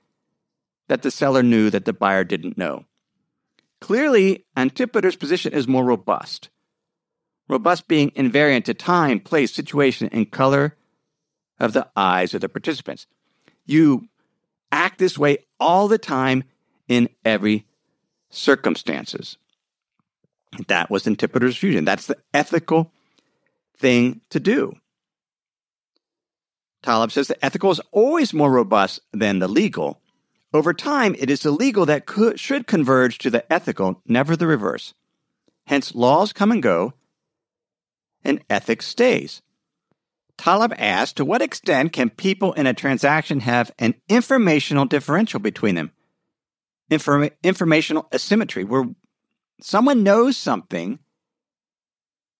that 0.88 1.02
the 1.02 1.12
seller 1.12 1.44
knew 1.44 1.70
that 1.70 1.86
the 1.86 1.94
buyer 1.94 2.24
didn't 2.24 2.58
know. 2.58 2.86
Clearly, 3.80 4.46
Antipater's 4.56 5.16
position 5.16 5.54
is 5.54 5.68
more 5.68 5.84
robust. 5.84 6.50
Robust 7.48 7.88
being 7.88 8.12
invariant 8.12 8.66
to 8.66 8.74
time, 8.74 9.20
place, 9.20 9.54
situation, 9.54 10.10
and 10.12 10.32
color 10.32 10.76
of 11.60 11.74
the 11.74 11.88
eyes 11.96 12.34
of 12.34 12.42
the 12.42 12.50
participants. 12.50 13.08
You 13.66 14.08
act 14.72 15.00
this 15.00 15.18
way 15.18 15.46
all 15.60 15.88
the 15.88 15.98
time 15.98 16.44
in 16.88 17.10
every 17.24 17.66
circumstances. 18.30 19.38
That 20.68 20.90
was 20.90 21.08
Antipater's 21.08 21.58
fusion. 21.58 21.86
That's 21.86 22.08
the 22.08 22.18
ethical 22.34 22.92
thing 23.78 24.22
to 24.30 24.40
do. 24.40 24.74
Taleb 26.84 27.12
says 27.12 27.28
the 27.28 27.44
ethical 27.44 27.72
is 27.72 27.82
always 27.92 28.34
more 28.34 28.52
robust 28.52 29.02
than 29.12 29.40
the 29.40 29.48
legal. 29.48 30.00
Over 30.54 30.74
time, 30.74 31.16
it 31.20 31.30
is 31.30 31.42
the 31.42 31.52
legal 31.52 31.86
that 31.86 32.06
could, 32.06 32.40
should 32.40 32.68
converge 32.68 33.18
to 33.20 33.30
the 33.30 33.52
ethical, 33.52 34.02
never 34.06 34.36
the 34.36 34.48
reverse. 34.48 34.94
Hence, 35.66 35.94
laws 35.94 36.32
come 36.32 36.52
and 36.52 36.64
go, 36.64 36.94
and 38.24 38.42
ethics 38.50 38.88
stays. 38.88 39.42
Taleb 40.38 40.74
asks 40.78 41.14
to 41.14 41.26
what 41.26 41.42
extent 41.42 41.92
can 41.92 42.10
people 42.10 42.54
in 42.54 42.68
a 42.68 42.74
transaction 42.74 43.42
have 43.42 43.72
an 43.80 43.96
informational 44.08 44.86
differential 44.86 45.40
between 45.40 45.76
them? 45.76 45.92
Inform- 46.90 47.30
informational 47.44 48.08
asymmetry, 48.14 48.64
where 48.64 48.86
someone 49.62 50.04
knows 50.04 50.38
something, 50.38 51.00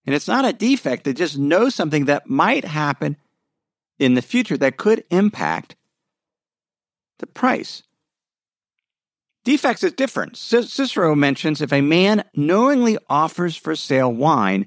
and 0.06 0.14
it's 0.14 0.28
not 0.28 0.46
a 0.46 0.52
defect, 0.52 1.04
they 1.04 1.12
just 1.12 1.36
know 1.36 1.68
something 1.68 2.06
that 2.06 2.30
might 2.30 2.64
happen 2.64 3.16
in 3.98 4.14
the 4.14 4.22
future 4.22 4.56
that 4.56 4.76
could 4.76 5.04
impact 5.10 5.76
the 7.18 7.26
price. 7.26 7.82
Defects 9.44 9.82
is 9.82 9.92
different. 9.92 10.36
Cicero 10.36 11.14
mentions 11.14 11.60
if 11.60 11.72
a 11.72 11.80
man 11.80 12.24
knowingly 12.34 12.98
offers 13.08 13.56
for 13.56 13.74
sale 13.74 14.12
wine 14.12 14.66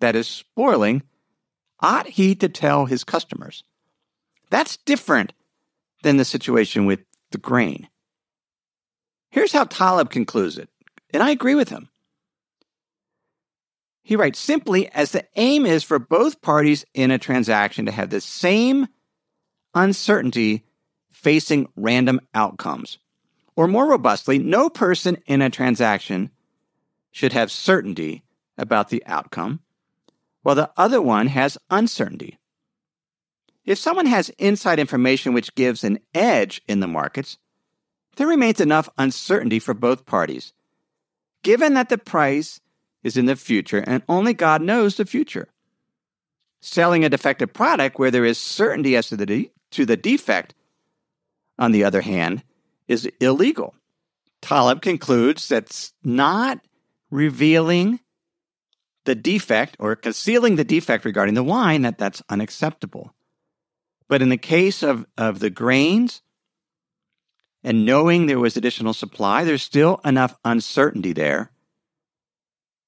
that 0.00 0.16
is 0.16 0.26
spoiling, 0.26 1.02
ought 1.80 2.08
he 2.08 2.34
to 2.36 2.48
tell 2.48 2.86
his 2.86 3.04
customers? 3.04 3.64
That's 4.50 4.76
different 4.78 5.32
than 6.02 6.16
the 6.16 6.24
situation 6.24 6.86
with 6.86 7.00
the 7.30 7.38
grain. 7.38 7.88
Here's 9.34 9.50
how 9.50 9.64
Taleb 9.64 10.10
concludes 10.10 10.58
it, 10.58 10.68
and 11.12 11.20
I 11.20 11.30
agree 11.30 11.56
with 11.56 11.68
him. 11.68 11.88
He 14.04 14.14
writes 14.14 14.38
simply 14.38 14.88
as 14.90 15.10
the 15.10 15.26
aim 15.34 15.66
is 15.66 15.82
for 15.82 15.98
both 15.98 16.40
parties 16.40 16.84
in 16.94 17.10
a 17.10 17.18
transaction 17.18 17.84
to 17.86 17.90
have 17.90 18.10
the 18.10 18.20
same 18.20 18.86
uncertainty 19.74 20.62
facing 21.10 21.66
random 21.74 22.20
outcomes. 22.32 22.98
Or 23.56 23.66
more 23.66 23.88
robustly, 23.88 24.38
no 24.38 24.70
person 24.70 25.16
in 25.26 25.42
a 25.42 25.50
transaction 25.50 26.30
should 27.10 27.32
have 27.32 27.50
certainty 27.50 28.22
about 28.56 28.88
the 28.88 29.02
outcome, 29.04 29.58
while 30.42 30.54
the 30.54 30.70
other 30.76 31.02
one 31.02 31.26
has 31.26 31.58
uncertainty. 31.70 32.38
If 33.64 33.78
someone 33.78 34.06
has 34.06 34.28
inside 34.38 34.78
information 34.78 35.32
which 35.32 35.56
gives 35.56 35.82
an 35.82 35.98
edge 36.14 36.62
in 36.68 36.78
the 36.78 36.86
markets, 36.86 37.36
there 38.16 38.26
remains 38.26 38.60
enough 38.60 38.88
uncertainty 38.98 39.58
for 39.58 39.74
both 39.74 40.06
parties. 40.06 40.52
Given 41.42 41.74
that 41.74 41.88
the 41.88 41.98
price 41.98 42.60
is 43.02 43.16
in 43.16 43.26
the 43.26 43.36
future, 43.36 43.84
and 43.86 44.02
only 44.08 44.32
God 44.32 44.62
knows 44.62 44.96
the 44.96 45.04
future. 45.04 45.48
Selling 46.60 47.04
a 47.04 47.10
defective 47.10 47.52
product 47.52 47.98
where 47.98 48.10
there 48.10 48.24
is 48.24 48.38
certainty 48.38 48.96
as 48.96 49.08
to 49.08 49.16
the, 49.16 49.26
de- 49.26 49.50
to 49.72 49.84
the 49.84 49.96
defect, 49.96 50.54
on 51.58 51.72
the 51.72 51.84
other 51.84 52.00
hand, 52.00 52.42
is 52.88 53.08
illegal. 53.20 53.74
Taleb 54.40 54.80
concludes 54.80 55.48
that 55.48 55.90
not 56.02 56.60
revealing 57.10 58.00
the 59.04 59.14
defect 59.14 59.76
or 59.78 59.94
concealing 59.94 60.56
the 60.56 60.64
defect 60.64 61.04
regarding 61.04 61.34
the 61.34 61.44
wine 61.44 61.82
that 61.82 61.98
that's 61.98 62.22
unacceptable. 62.28 63.14
But 64.08 64.22
in 64.22 64.30
the 64.30 64.38
case 64.38 64.82
of, 64.82 65.06
of 65.16 65.40
the 65.40 65.50
grains 65.50 66.22
and 67.64 67.86
knowing 67.86 68.26
there 68.26 68.38
was 68.38 68.56
additional 68.56 68.92
supply, 68.92 69.42
there's 69.42 69.62
still 69.62 70.00
enough 70.04 70.36
uncertainty 70.44 71.14
there 71.14 71.50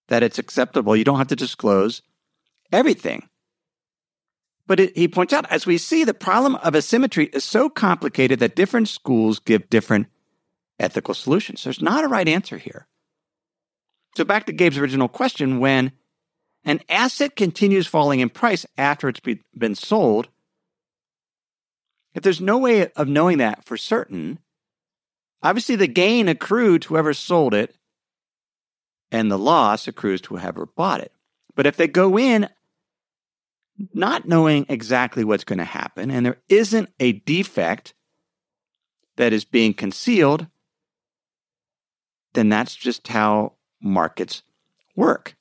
that 0.09 0.23
it's 0.23 0.39
acceptable. 0.39 0.95
You 0.95 1.03
don't 1.03 1.19
have 1.19 1.29
to 1.29 1.37
disclose 1.37 2.03
everything. 2.71 3.29
But 4.67 4.81
it, 4.81 4.97
he 4.97 5.09
points 5.09 5.33
out, 5.33 5.51
as 5.51 5.65
we 5.65 5.79
see, 5.79 6.05
the 6.05 6.15
problem 6.15 6.57
of 6.57 6.75
asymmetry 6.75 7.27
is 7.27 7.45
so 7.45 7.71
complicated 7.71 8.39
that 8.41 8.55
different 8.55 8.89
schools 8.89 9.39
give 9.39 9.71
different 9.71 10.09
ethical 10.79 11.15
solutions. 11.15 11.65
There's 11.65 11.81
not 11.81 12.05
a 12.05 12.09
right 12.09 12.29
answer 12.29 12.59
here. 12.59 12.87
So, 14.17 14.25
back 14.25 14.47
to 14.47 14.53
Gabe's 14.53 14.79
original 14.79 15.09
question 15.09 15.61
when 15.61 15.93
an 16.65 16.81
asset 16.89 17.37
continues 17.37 17.87
falling 17.87 18.21
in 18.21 18.29
price 18.29 18.67
after 18.77 19.09
it's 19.09 19.21
be, 19.21 19.41
been 19.57 19.75
sold, 19.75 20.29
if 22.15 22.23
there's 22.23 22.41
no 22.41 22.59
way 22.59 22.89
of 22.93 23.09
knowing 23.09 23.39
that 23.39 23.65
for 23.65 23.77
certain, 23.77 24.41
obviously 25.47 25.77
the 25.77 25.87
gain 25.87 26.29
accrued 26.29 26.83
to 26.83 26.89
whoever 26.89 27.15
sold 27.15 27.55
it 27.55 27.75
and 29.13 29.31
the 29.31 29.39
loss 29.39 29.87
accrues 29.87 30.21
to 30.23 30.37
whoever 30.37 30.67
bought 30.67 31.01
it. 31.01 31.13
But 31.55 31.67
if 31.67 31.77
they 31.77 31.87
go 31.87 32.19
in 32.19 32.49
not 33.95 34.27
knowing 34.27 34.67
exactly 34.69 35.23
what's 35.23 35.45
going 35.45 35.59
to 35.59 35.65
happen 35.65 36.11
and 36.11 36.27
there 36.27 36.39
isn't 36.49 36.91
a 36.99 37.13
defect 37.13 37.95
that 39.17 39.33
is 39.33 39.45
being 39.45 39.73
concealed, 39.73 40.49
then 42.35 42.49
that's 42.49 42.75
just 42.75 43.07
how 43.07 43.53
markets 43.81 44.43
work. 44.97 45.37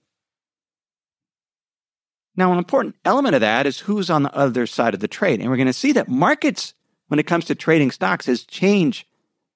Now, 2.38 2.52
an 2.52 2.60
important 2.60 2.96
element 3.06 3.34
of 3.34 3.42
that 3.42 3.66
is 3.66 3.80
who's 3.80 4.12
on 4.12 4.22
the 4.22 4.36
other 4.36 4.68
side 4.68 4.94
of 4.94 5.00
the 5.00 5.08
trade. 5.08 5.40
And 5.40 5.50
we're 5.50 5.58
going 5.58 5.66
to 5.68 5.74
see 5.74 5.94
that 5.94 6.10
markets, 6.10 6.74
when 7.08 7.20
it 7.20 7.26
comes 7.26 7.46
to 7.46 7.56
trading 7.56 7.90
stocks, 7.90 8.28
has 8.28 8.44
changed 8.44 9.08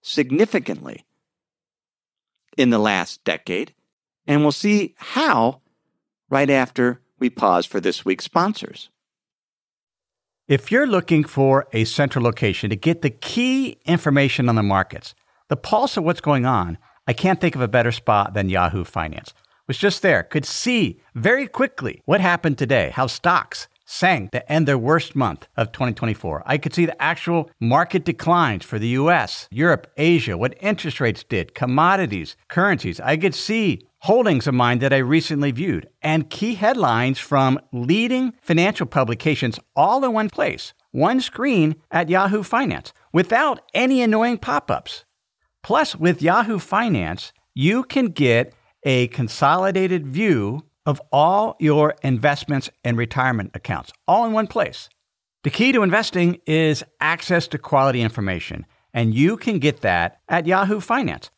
significantly 0.02 1.06
in 2.58 2.70
the 2.70 2.80
last 2.80 3.24
decade. 3.24 3.74
And 4.28 4.42
we'll 4.42 4.52
see 4.52 4.96
how 4.98 5.62
right 6.30 6.50
after 6.50 7.02
we 7.20 7.30
pause 7.30 7.66
for 7.66 7.80
this 7.80 8.06
week's 8.06 8.26
sponsors. 8.26 8.90
If 10.48 10.72
you're 10.72 10.88
looking 10.88 11.24
for 11.24 11.68
a 11.74 11.84
central 11.84 12.24
location 12.26 12.70
to 12.70 12.76
get 12.76 13.02
the 13.02 13.10
key 13.10 13.78
information 13.86 14.50
on 14.50 14.56
the 14.56 14.64
markets, 14.64 15.14
the 15.48 15.56
pulse 15.56 15.96
of 15.96 16.04
what's 16.04 16.22
going 16.22 16.46
on, 16.46 16.78
I 17.08 17.14
can't 17.14 17.40
think 17.40 17.56
of 17.56 17.62
a 17.62 17.68
better 17.68 17.92
spot 17.92 18.34
than 18.34 18.50
Yahoo 18.50 18.84
Finance. 18.84 19.34
Was 19.68 19.78
just 19.78 20.02
there, 20.02 20.24
could 20.24 20.46
see 20.46 21.00
very 21.14 21.48
quickly 21.48 22.02
what 22.06 22.22
happened 22.22 22.58
today, 22.58 22.92
how 22.96 23.06
stocks, 23.06 23.68
sank 23.90 24.30
to 24.32 24.52
end 24.52 24.68
their 24.68 24.78
worst 24.78 25.16
month 25.16 25.48
of 25.58 25.72
2024. 25.72 26.44
I 26.46 26.58
could 26.60 26.74
see 26.74 26.86
the 26.86 27.02
actual 27.02 27.50
market 27.60 28.06
declines 28.06 28.64
for 28.64 28.78
the 28.78 28.90
US, 28.90 29.48
Europe, 29.50 29.88
Asia, 29.98 30.38
what 30.38 30.56
interest 30.62 31.00
rates 31.00 31.24
did, 31.24 31.56
commodities, 31.56 32.38
currencies. 32.48 33.00
I 33.00 33.18
could 33.18 33.34
see 33.34 33.82
holdings 34.02 34.46
of 34.48 34.54
mine 34.54 34.80
that 34.80 34.94
I 34.94 34.98
recently 34.98 35.52
viewed 35.52 35.90
and 36.02 36.30
key 36.30 36.54
headlines 36.54 37.18
from 37.18 37.60
leading 37.74 38.34
financial 38.42 38.86
publications 38.86 39.60
all 39.76 40.06
in 40.06 40.14
one 40.14 40.30
place, 40.30 40.74
one 40.92 41.20
screen 41.20 41.76
at 41.92 42.10
Yahoo 42.10 42.44
Finance 42.44 42.94
without 43.12 43.62
any 43.74 44.02
annoying 44.04 44.38
pop 44.38 44.70
ups. 44.70 45.04
Plus, 45.64 45.96
with 45.96 46.22
Yahoo 46.22 46.60
Finance, 46.60 47.34
you 47.54 47.84
can 47.84 48.06
get 48.06 48.54
a 48.84 49.08
consolidated 49.08 50.08
view 50.08 50.64
of 50.86 51.02
all 51.12 51.56
your 51.60 51.96
investments 52.04 52.70
and 52.84 52.98
retirement 52.98 53.52
accounts, 53.54 53.92
all 54.08 54.26
in 54.26 54.34
one 54.34 54.48
place. 54.48 54.90
The 55.44 55.50
key 55.50 55.72
to 55.72 55.84
investing 55.84 56.40
is 56.46 56.84
access 57.00 57.48
to 57.50 57.58
quality 57.58 58.02
information, 58.02 58.66
and 58.94 59.14
you 59.14 59.38
can 59.38 59.60
get 59.60 59.82
that 59.82 60.20
at 60.28 60.46
Yahoo 60.46 60.80
Finance. 60.80 61.30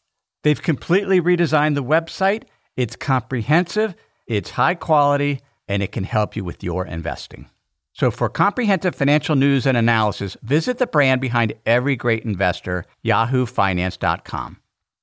They've 0.43 0.61
completely 0.61 1.21
redesigned 1.21 1.75
the 1.75 1.83
website. 1.83 2.43
It's 2.75 2.95
comprehensive, 2.95 3.95
it's 4.25 4.51
high 4.51 4.75
quality, 4.75 5.41
and 5.67 5.83
it 5.83 5.91
can 5.91 6.03
help 6.03 6.35
you 6.35 6.43
with 6.43 6.63
your 6.63 6.85
investing. 6.85 7.49
So, 7.93 8.09
for 8.09 8.29
comprehensive 8.29 8.95
financial 8.95 9.35
news 9.35 9.65
and 9.65 9.77
analysis, 9.77 10.37
visit 10.41 10.77
the 10.77 10.87
brand 10.87 11.21
behind 11.21 11.53
every 11.65 11.95
great 11.95 12.23
investor, 12.23 12.85
yahoofinance.com. 13.05 14.57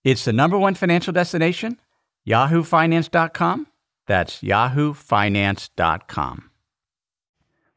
It's 0.05 0.25
the 0.25 0.33
number 0.33 0.59
one 0.59 0.75
financial 0.75 1.13
destination, 1.13 1.79
yahoofinance.com. 2.27 3.67
That's 4.09 4.41
yahoofinance.com. 4.41 6.49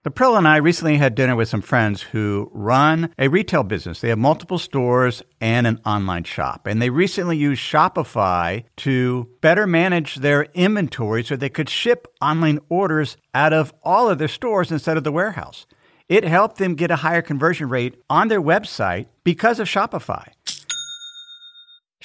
Lapriel 0.04 0.36
and 0.36 0.48
I 0.48 0.58
recently 0.58 0.98
had 0.98 1.14
dinner 1.14 1.36
with 1.36 1.48
some 1.48 1.62
friends 1.62 2.02
who 2.02 2.50
run 2.54 3.14
a 3.20 3.28
retail 3.28 3.62
business. 3.62 4.02
They 4.02 4.10
have 4.10 4.18
multiple 4.18 4.58
stores 4.58 5.22
and 5.40 5.68
an 5.68 5.80
online 5.86 6.24
shop. 6.24 6.66
And 6.66 6.82
they 6.82 6.90
recently 6.90 7.38
used 7.38 7.62
Shopify 7.62 8.64
to 8.78 9.30
better 9.42 9.68
manage 9.68 10.16
their 10.16 10.48
inventory 10.56 11.24
so 11.24 11.36
they 11.36 11.50
could 11.50 11.70
ship 11.70 12.08
online 12.20 12.58
orders 12.68 13.16
out 13.36 13.54
of 13.54 13.76
all 13.84 14.10
of 14.10 14.18
their 14.18 14.28
stores 14.28 14.72
instead 14.72 14.98
of 14.98 15.04
the 15.04 15.12
warehouse. 15.12 15.68
It 16.10 16.24
helped 16.24 16.58
them 16.58 16.74
get 16.74 16.90
a 16.90 16.96
higher 16.96 17.22
conversion 17.22 17.70
rate 17.70 18.02
on 18.10 18.28
their 18.28 18.42
website 18.42 19.06
because 19.24 19.60
of 19.60 19.68
Shopify. 19.68 20.30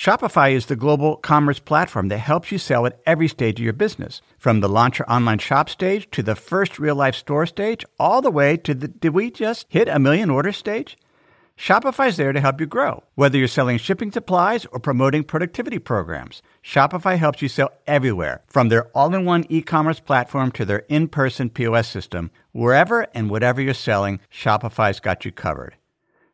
Shopify 0.06 0.52
is 0.52 0.66
the 0.66 0.76
global 0.76 1.16
commerce 1.16 1.58
platform 1.58 2.06
that 2.10 2.18
helps 2.18 2.52
you 2.52 2.58
sell 2.58 2.86
at 2.86 3.00
every 3.06 3.26
stage 3.26 3.58
of 3.58 3.64
your 3.64 3.72
business. 3.72 4.22
From 4.38 4.60
the 4.60 4.68
launch 4.68 5.00
your 5.00 5.10
online 5.10 5.40
shop 5.40 5.68
stage 5.68 6.08
to 6.12 6.22
the 6.22 6.36
first 6.36 6.78
real 6.78 6.94
life 6.94 7.16
store 7.16 7.44
stage, 7.44 7.84
all 7.98 8.22
the 8.22 8.30
way 8.30 8.56
to 8.56 8.72
the 8.72 8.86
did 8.86 9.14
we 9.14 9.32
just 9.32 9.66
hit 9.68 9.88
a 9.88 9.98
million 9.98 10.30
order 10.30 10.52
stage? 10.52 10.96
Shopify's 11.58 12.16
there 12.16 12.32
to 12.32 12.40
help 12.40 12.60
you 12.60 12.66
grow. 12.66 13.02
Whether 13.16 13.36
you're 13.36 13.48
selling 13.48 13.78
shipping 13.78 14.12
supplies 14.12 14.64
or 14.66 14.78
promoting 14.78 15.24
productivity 15.24 15.80
programs, 15.80 16.40
Shopify 16.62 17.18
helps 17.18 17.42
you 17.42 17.48
sell 17.48 17.72
everywhere, 17.88 18.42
from 18.46 18.68
their 18.68 18.84
all-in-one 18.94 19.46
e-commerce 19.48 19.98
platform 19.98 20.52
to 20.52 20.64
their 20.64 20.84
in-person 20.88 21.50
POS 21.50 21.88
system. 21.88 22.30
Wherever 22.52 23.08
and 23.12 23.28
whatever 23.28 23.60
you're 23.60 23.74
selling, 23.74 24.20
Shopify's 24.32 25.00
got 25.00 25.24
you 25.24 25.32
covered. 25.32 25.74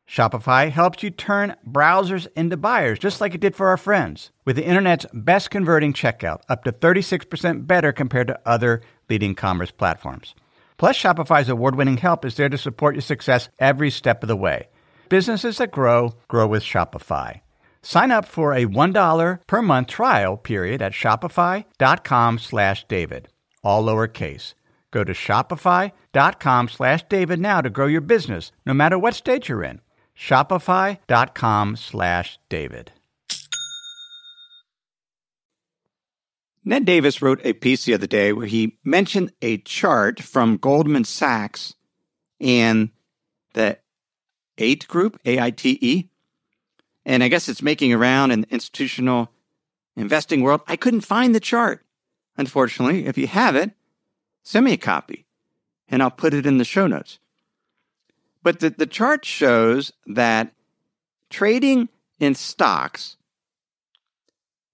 Shopify 0.08 0.70
helps 0.70 1.02
you 1.02 1.10
turn 1.10 1.56
browsers 1.66 2.26
into 2.36 2.56
buyers, 2.56 2.98
just 2.98 3.20
like 3.20 3.34
it 3.34 3.40
did 3.40 3.56
for 3.56 3.68
our 3.68 3.76
friends. 3.76 4.30
With 4.44 4.56
the 4.56 4.66
internet's 4.66 5.06
best 5.14 5.50
converting 5.50 5.92
checkout, 5.92 6.42
up 6.48 6.64
to 6.64 6.72
36% 6.72 7.66
better 7.66 7.92
compared 7.92 8.26
to 8.26 8.40
other 8.44 8.82
leading 9.08 9.34
commerce 9.34 9.70
platforms. 9.70 10.34
Plus, 10.76 10.98
Shopify's 10.98 11.48
award 11.48 11.76
winning 11.76 11.96
help 11.96 12.24
is 12.24 12.34
there 12.36 12.48
to 12.48 12.58
support 12.58 12.94
your 12.94 13.02
success 13.02 13.48
every 13.58 13.90
step 13.90 14.22
of 14.22 14.28
the 14.28 14.36
way. 14.36 14.68
Businesses 15.08 15.58
that 15.58 15.70
grow, 15.70 16.14
grow 16.28 16.46
with 16.46 16.62
Shopify. 16.62 17.40
Sign 17.82 18.10
up 18.10 18.26
for 18.26 18.52
a 18.52 18.66
$1 18.66 19.46
per 19.46 19.62
month 19.62 19.88
trial 19.88 20.36
period 20.36 20.82
at 20.82 20.92
shopify.com 20.92 22.38
slash 22.38 22.84
David, 22.86 23.28
all 23.62 23.84
lowercase. 23.84 24.54
Go 24.90 25.04
to 25.04 25.12
shopify.com 25.12 26.68
slash 26.68 27.02
David 27.08 27.40
now 27.40 27.60
to 27.60 27.70
grow 27.70 27.86
your 27.86 28.00
business, 28.00 28.52
no 28.66 28.74
matter 28.74 28.98
what 28.98 29.14
stage 29.14 29.48
you're 29.48 29.64
in. 29.64 29.80
Shopify.com 30.22 31.76
slash 31.76 32.38
David. 32.48 32.92
Ned 36.64 36.84
Davis 36.84 37.20
wrote 37.20 37.40
a 37.42 37.54
piece 37.54 37.86
the 37.86 37.94
other 37.94 38.06
day 38.06 38.32
where 38.32 38.46
he 38.46 38.78
mentioned 38.84 39.32
a 39.42 39.58
chart 39.58 40.20
from 40.20 40.58
Goldman 40.58 41.02
Sachs 41.02 41.74
and 42.40 42.90
the 43.54 43.78
AITE 44.58 44.86
group, 44.86 45.18
A 45.24 45.40
I 45.40 45.50
T 45.50 45.76
E. 45.80 46.08
And 47.04 47.24
I 47.24 47.28
guess 47.28 47.48
it's 47.48 47.60
making 47.60 47.92
around 47.92 48.30
in 48.30 48.42
the 48.42 48.52
institutional 48.52 49.32
investing 49.96 50.42
world. 50.42 50.60
I 50.68 50.76
couldn't 50.76 51.00
find 51.00 51.34
the 51.34 51.40
chart. 51.40 51.84
Unfortunately, 52.36 53.06
if 53.06 53.18
you 53.18 53.26
have 53.26 53.56
it, 53.56 53.72
send 54.44 54.66
me 54.66 54.72
a 54.74 54.76
copy 54.76 55.26
and 55.88 56.00
I'll 56.00 56.12
put 56.12 56.32
it 56.32 56.46
in 56.46 56.58
the 56.58 56.64
show 56.64 56.86
notes. 56.86 57.18
But 58.42 58.60
the, 58.60 58.70
the 58.70 58.86
chart 58.86 59.24
shows 59.24 59.92
that 60.06 60.52
trading 61.30 61.88
in 62.18 62.34
stocks 62.34 63.16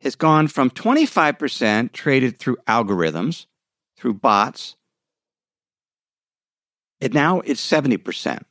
has 0.01 0.17
gone 0.17 0.49
from 0.49 0.71
25% 0.71 1.93
traded 1.93 2.39
through 2.39 2.57
algorithms, 2.67 3.47
through 3.97 4.15
bots, 4.15 4.77
and 7.01 7.15
now 7.15 7.41
it's 7.41 7.65
70% 7.65 8.43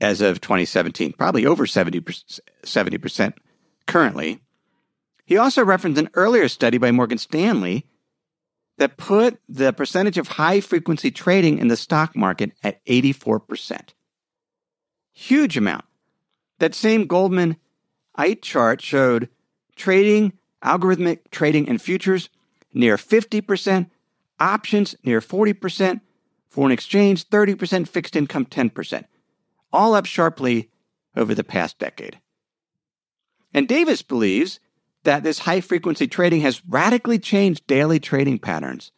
as 0.00 0.20
of 0.20 0.40
2017, 0.40 1.12
probably 1.12 1.46
over 1.46 1.66
70%, 1.66 2.40
70% 2.62 3.34
currently. 3.86 4.40
He 5.24 5.36
also 5.36 5.64
referenced 5.64 6.00
an 6.00 6.10
earlier 6.14 6.48
study 6.48 6.78
by 6.78 6.90
Morgan 6.90 7.18
Stanley 7.18 7.86
that 8.78 8.96
put 8.96 9.38
the 9.48 9.72
percentage 9.72 10.18
of 10.18 10.28
high 10.28 10.60
frequency 10.60 11.10
trading 11.10 11.58
in 11.58 11.68
the 11.68 11.76
stock 11.76 12.16
market 12.16 12.52
at 12.62 12.84
84%. 12.86 13.90
Huge 15.12 15.56
amount. 15.56 15.84
That 16.58 16.74
same 16.74 17.06
Goldman 17.06 17.56
AITE 18.18 18.42
chart 18.42 18.80
showed 18.80 19.28
trading, 19.76 20.32
algorithmic 20.64 21.20
trading 21.30 21.66
in 21.66 21.78
futures 21.78 22.28
near 22.72 22.96
50%, 22.96 23.90
options 24.40 24.94
near 25.04 25.20
40%, 25.20 26.00
foreign 26.48 26.72
exchange 26.72 27.28
30%, 27.28 27.88
fixed 27.88 28.16
income 28.16 28.46
10%, 28.46 29.04
all 29.72 29.94
up 29.94 30.06
sharply 30.06 30.70
over 31.16 31.34
the 31.34 31.44
past 31.44 31.78
decade. 31.78 32.18
And 33.54 33.68
Davis 33.68 34.02
believes 34.02 34.60
that 35.04 35.22
this 35.22 35.40
high 35.40 35.60
frequency 35.60 36.06
trading 36.06 36.40
has 36.42 36.62
radically 36.66 37.18
changed 37.18 37.66
daily 37.66 37.98
trading 37.98 38.38
patterns 38.38 38.92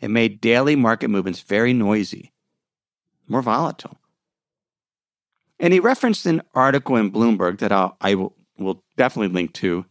and 0.00 0.12
made 0.12 0.40
daily 0.40 0.76
market 0.76 1.08
movements 1.08 1.40
very 1.40 1.72
noisy, 1.72 2.32
more 3.28 3.42
volatile. 3.42 3.98
And 5.58 5.72
he 5.72 5.80
referenced 5.80 6.26
an 6.26 6.42
article 6.54 6.96
in 6.96 7.12
Bloomberg 7.12 7.58
that 7.58 7.72
I'll, 7.72 7.96
I 8.00 8.16
will, 8.16 8.34
will 8.58 8.82
definitely 8.96 9.32
link 9.32 9.52
to 9.54 9.84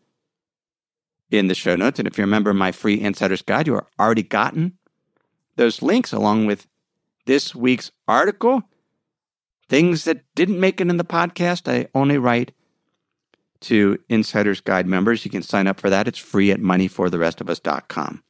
in 1.32 1.48
the 1.48 1.56
show 1.56 1.76
notes. 1.76 1.98
And 1.98 2.08
if 2.08 2.18
you 2.18 2.24
remember 2.24 2.54
my 2.54 2.72
free 2.74 3.00
Insider's 3.00 3.42
Guide, 3.42 3.68
you 3.68 3.76
are 3.76 3.88
already 3.98 4.24
gotten 4.24 4.78
those 5.56 5.82
links 5.82 6.12
along 6.12 6.46
with 6.46 6.68
this 7.26 7.56
week's 7.56 7.92
article. 8.08 8.64
Things 9.70 10.04
that 10.04 10.24
didn't 10.36 10.60
make 10.60 10.82
it 10.82 10.90
in 10.90 10.98
the 10.98 11.06
podcast, 11.06 11.72
I 11.72 11.88
only 11.96 12.18
write 12.18 12.52
to 13.62 13.98
Insider's 14.10 14.62
Guide 14.62 14.88
members. 14.88 15.24
You 15.24 15.32
can 15.32 15.44
sign 15.44 15.68
up 15.68 15.80
for 15.80 15.90
that. 15.90 16.08
It's 16.08 16.18
free 16.18 16.52
at 16.52 16.60
moneyfortherestofus.com. 16.60 18.24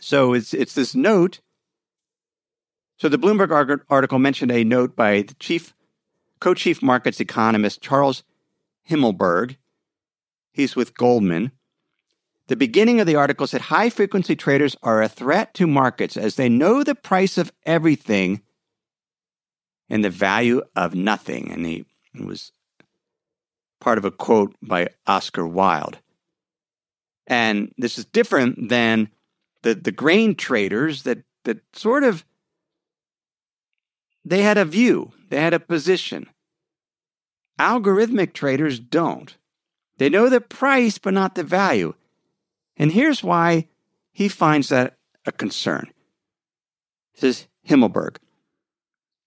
So 0.00 0.32
it's 0.32 0.54
it's 0.54 0.74
this 0.74 0.94
note. 0.94 1.40
So 2.96 3.08
the 3.08 3.18
Bloomberg 3.18 3.80
article 3.88 4.18
mentioned 4.18 4.52
a 4.52 4.64
note 4.64 4.94
by 4.96 5.22
the 5.22 5.34
chief 5.34 5.74
co-chief 6.38 6.82
markets 6.82 7.20
economist 7.20 7.82
Charles 7.82 8.22
Himmelberg. 8.88 9.56
He's 10.52 10.76
with 10.76 10.96
Goldman. 10.96 11.52
The 12.48 12.56
beginning 12.56 13.00
of 13.00 13.06
the 13.06 13.16
article 13.16 13.46
said 13.46 13.60
high 13.62 13.90
frequency 13.90 14.34
traders 14.34 14.76
are 14.82 15.02
a 15.02 15.08
threat 15.08 15.54
to 15.54 15.66
markets 15.66 16.16
as 16.16 16.34
they 16.34 16.48
know 16.48 16.82
the 16.82 16.94
price 16.96 17.38
of 17.38 17.52
everything 17.64 18.42
and 19.88 20.04
the 20.04 20.10
value 20.10 20.62
of 20.74 20.94
nothing. 20.94 21.52
And 21.52 21.64
he 21.64 21.86
was 22.18 22.52
part 23.80 23.98
of 23.98 24.04
a 24.04 24.10
quote 24.10 24.54
by 24.62 24.88
Oscar 25.06 25.46
Wilde. 25.46 25.98
And 27.26 27.72
this 27.78 27.98
is 27.98 28.04
different 28.04 28.68
than 28.68 29.08
the, 29.62 29.74
the 29.74 29.92
grain 29.92 30.34
traders 30.34 31.02
that, 31.04 31.18
that 31.44 31.60
sort 31.74 32.04
of 32.04 32.24
they 34.24 34.42
had 34.42 34.58
a 34.58 34.64
view, 34.64 35.12
they 35.30 35.40
had 35.40 35.54
a 35.54 35.60
position. 35.60 36.28
Algorithmic 37.58 38.32
traders 38.32 38.78
don't. 38.78 39.36
They 39.98 40.08
know 40.08 40.28
the 40.28 40.40
price, 40.40 40.98
but 40.98 41.14
not 41.14 41.34
the 41.34 41.44
value. 41.44 41.94
And 42.76 42.92
here's 42.92 43.22
why 43.22 43.68
he 44.12 44.28
finds 44.28 44.68
that 44.68 44.96
a 45.26 45.32
concern. 45.32 45.90
Says 47.14 47.46
Himmelberg. 47.68 48.16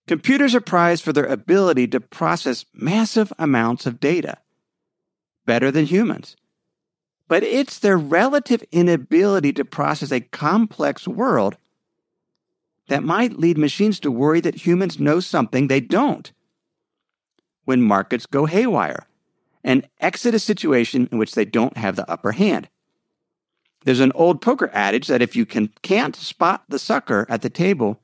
Computers 0.07 0.53
are 0.55 0.61
prized 0.61 1.03
for 1.03 1.13
their 1.13 1.25
ability 1.25 1.87
to 1.89 1.99
process 1.99 2.65
massive 2.73 3.31
amounts 3.39 3.85
of 3.85 3.99
data 3.99 4.37
better 5.45 5.71
than 5.71 5.86
humans. 5.86 6.36
But 7.27 7.43
it's 7.43 7.79
their 7.79 7.97
relative 7.97 8.63
inability 8.71 9.53
to 9.53 9.65
process 9.65 10.12
a 10.12 10.21
complex 10.21 11.08
world 11.08 11.58
that 12.88 13.03
might 13.03 13.39
lead 13.39 13.58
machines 13.58 13.99
to 14.01 14.12
worry 14.12 14.41
that 14.41 14.65
humans 14.65 14.99
know 14.99 15.19
something 15.19 15.67
they 15.67 15.79
don't. 15.79 16.32
When 17.65 17.82
markets 17.82 18.25
go 18.25 18.45
haywire 18.45 19.08
and 19.63 19.88
exit 20.01 20.36
a 20.36 20.39
situation 20.39 21.08
in 21.12 21.17
which 21.17 21.34
they 21.34 21.45
don't 21.45 21.77
have 21.77 21.95
the 21.95 22.10
upper 22.12 22.34
hand. 22.34 22.67
There's 23.86 24.01
an 24.01 24.12
old 24.13 24.41
poker 24.41 24.69
adage 24.73 25.08
that 25.08 25.21
if 25.21 25.36
you 25.36 25.45
can, 25.45 25.69
can't 25.82 26.15
spot 26.15 26.63
the 26.67 26.79
sucker 26.79 27.25
at 27.29 27.41
the 27.41 27.49
table 27.49 27.99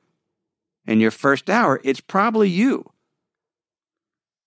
in 0.86 1.00
your 1.00 1.10
first 1.10 1.48
hour, 1.48 1.80
it's 1.84 2.00
probably 2.00 2.48
you. 2.48 2.90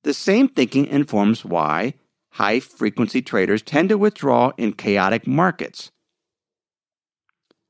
The 0.03 0.13
same 0.13 0.47
thinking 0.47 0.85
informs 0.87 1.45
why 1.45 1.93
high 2.33 2.59
frequency 2.59 3.21
traders 3.21 3.61
tend 3.61 3.89
to 3.89 3.97
withdraw 3.97 4.51
in 4.57 4.73
chaotic 4.73 5.27
markets. 5.27 5.91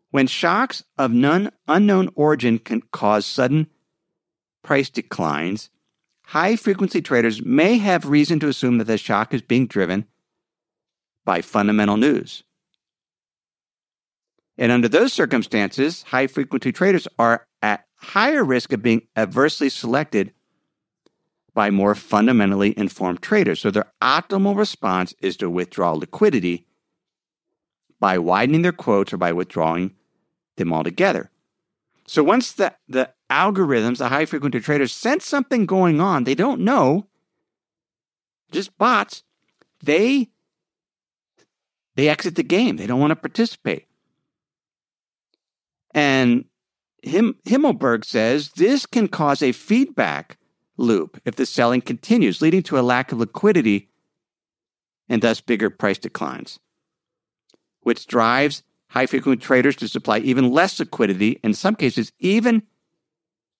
When 0.09 0.25
shocks 0.27 0.83
of 0.97 1.11
none 1.11 1.51
unknown 1.67 2.09
origin 2.15 2.59
can 2.59 2.81
cause 2.81 3.25
sudden 3.25 3.67
price 4.63 4.89
declines, 4.89 5.69
high 6.23 6.55
frequency 6.55 7.01
traders 7.01 7.43
may 7.43 7.77
have 7.77 8.05
reason 8.05 8.39
to 8.39 8.47
assume 8.47 8.77
that 8.77 8.85
the 8.85 8.97
shock 8.97 9.33
is 9.33 9.41
being 9.41 9.67
driven 9.67 10.05
by 11.25 11.41
fundamental 11.41 11.97
news. 11.97 12.43
And 14.57 14.71
under 14.71 14.87
those 14.87 15.11
circumstances, 15.11 16.03
high 16.03 16.27
frequency 16.27 16.71
traders 16.71 17.07
are 17.19 17.45
at 17.61 17.85
higher 17.95 18.45
risk 18.45 18.71
of 18.71 18.81
being 18.81 19.07
adversely 19.17 19.67
selected 19.67 20.31
by 21.53 21.69
more 21.69 21.95
fundamentally 21.95 22.77
informed 22.77 23.21
traders. 23.21 23.61
So 23.61 23.71
their 23.71 23.91
optimal 24.01 24.57
response 24.57 25.13
is 25.19 25.37
to 25.37 25.49
withdraw 25.49 25.91
liquidity 25.93 26.65
by 27.99 28.17
widening 28.17 28.63
their 28.63 28.71
quotes 28.71 29.13
or 29.13 29.17
by 29.17 29.31
withdrawing 29.31 29.93
them 30.57 30.73
altogether. 30.73 31.29
So 32.05 32.23
once 32.23 32.51
the, 32.51 32.75
the 32.87 33.11
algorithms, 33.29 33.99
the 33.99 34.09
high 34.09 34.25
frequency 34.25 34.59
traders 34.59 34.91
sense 34.91 35.25
something 35.25 35.65
going 35.65 36.01
on, 36.01 36.23
they 36.23 36.35
don't 36.35 36.61
know, 36.61 37.07
just 38.51 38.77
bots, 38.77 39.23
they 39.81 40.29
they 41.95 42.09
exit 42.09 42.35
the 42.35 42.43
game. 42.43 42.77
They 42.77 42.87
don't 42.87 42.99
want 42.99 43.11
to 43.11 43.15
participate. 43.15 43.85
And 45.91 46.45
Him, 47.03 47.35
Himmelberg 47.45 48.03
says 48.03 48.49
this 48.55 48.85
can 48.85 49.07
cause 49.07 49.43
a 49.43 49.51
feedback 49.51 50.37
loop 50.77 51.21
if 51.25 51.35
the 51.35 51.45
selling 51.45 51.81
continues, 51.81 52.41
leading 52.41 52.63
to 52.63 52.79
a 52.79 52.81
lack 52.81 53.11
of 53.11 53.19
liquidity 53.19 53.89
and 55.09 55.21
thus 55.21 55.41
bigger 55.41 55.69
price 55.69 55.97
declines, 55.97 56.59
which 57.81 58.07
drives 58.07 58.63
high 58.87 59.05
frequency 59.05 59.41
traders 59.41 59.75
to 59.75 59.87
supply 59.87 60.19
even 60.19 60.51
less 60.51 60.79
liquidity, 60.79 61.39
in 61.43 61.53
some 61.53 61.75
cases, 61.75 62.11
even 62.19 62.63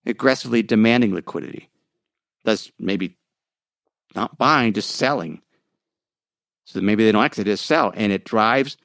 aggressively 0.05 0.61
demanding 0.61 1.13
liquidity, 1.13 1.69
thus 2.43 2.71
maybe 2.79 3.17
not 4.15 4.37
buying, 4.37 4.73
just 4.73 4.91
selling. 4.91 5.41
So 6.65 6.81
maybe 6.81 7.03
they 7.03 7.11
don't 7.11 7.23
exit, 7.23 7.45
just 7.45 7.65
sell, 7.65 7.91
and 7.95 8.11
it 8.11 8.25
drives 8.25 8.77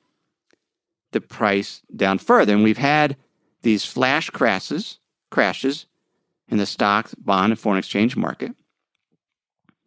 the 1.13 1.21
price 1.21 1.83
down 1.95 2.19
further. 2.19 2.55
And 2.55 2.65
we've 2.65 2.79
had 2.79 3.17
these 3.63 3.85
flash 3.85 4.31
crashes, 4.31 4.99
crashes 5.31 5.87
in 6.49 6.59
the 6.59 6.67
stock, 6.67 7.11
bond, 7.19 7.53
and 7.53 7.61
foreign 7.61 7.79
exchange 7.79 8.17
market. 8.17 8.53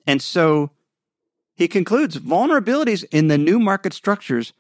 And 0.08 0.22
so 0.22 0.72
he 1.56 1.68
concludes 1.68 2.18
vulnerabilities 2.18 3.04
in 3.12 3.28
the 3.28 3.38
new 3.38 3.60
market 3.60 3.94
structures 3.94 4.54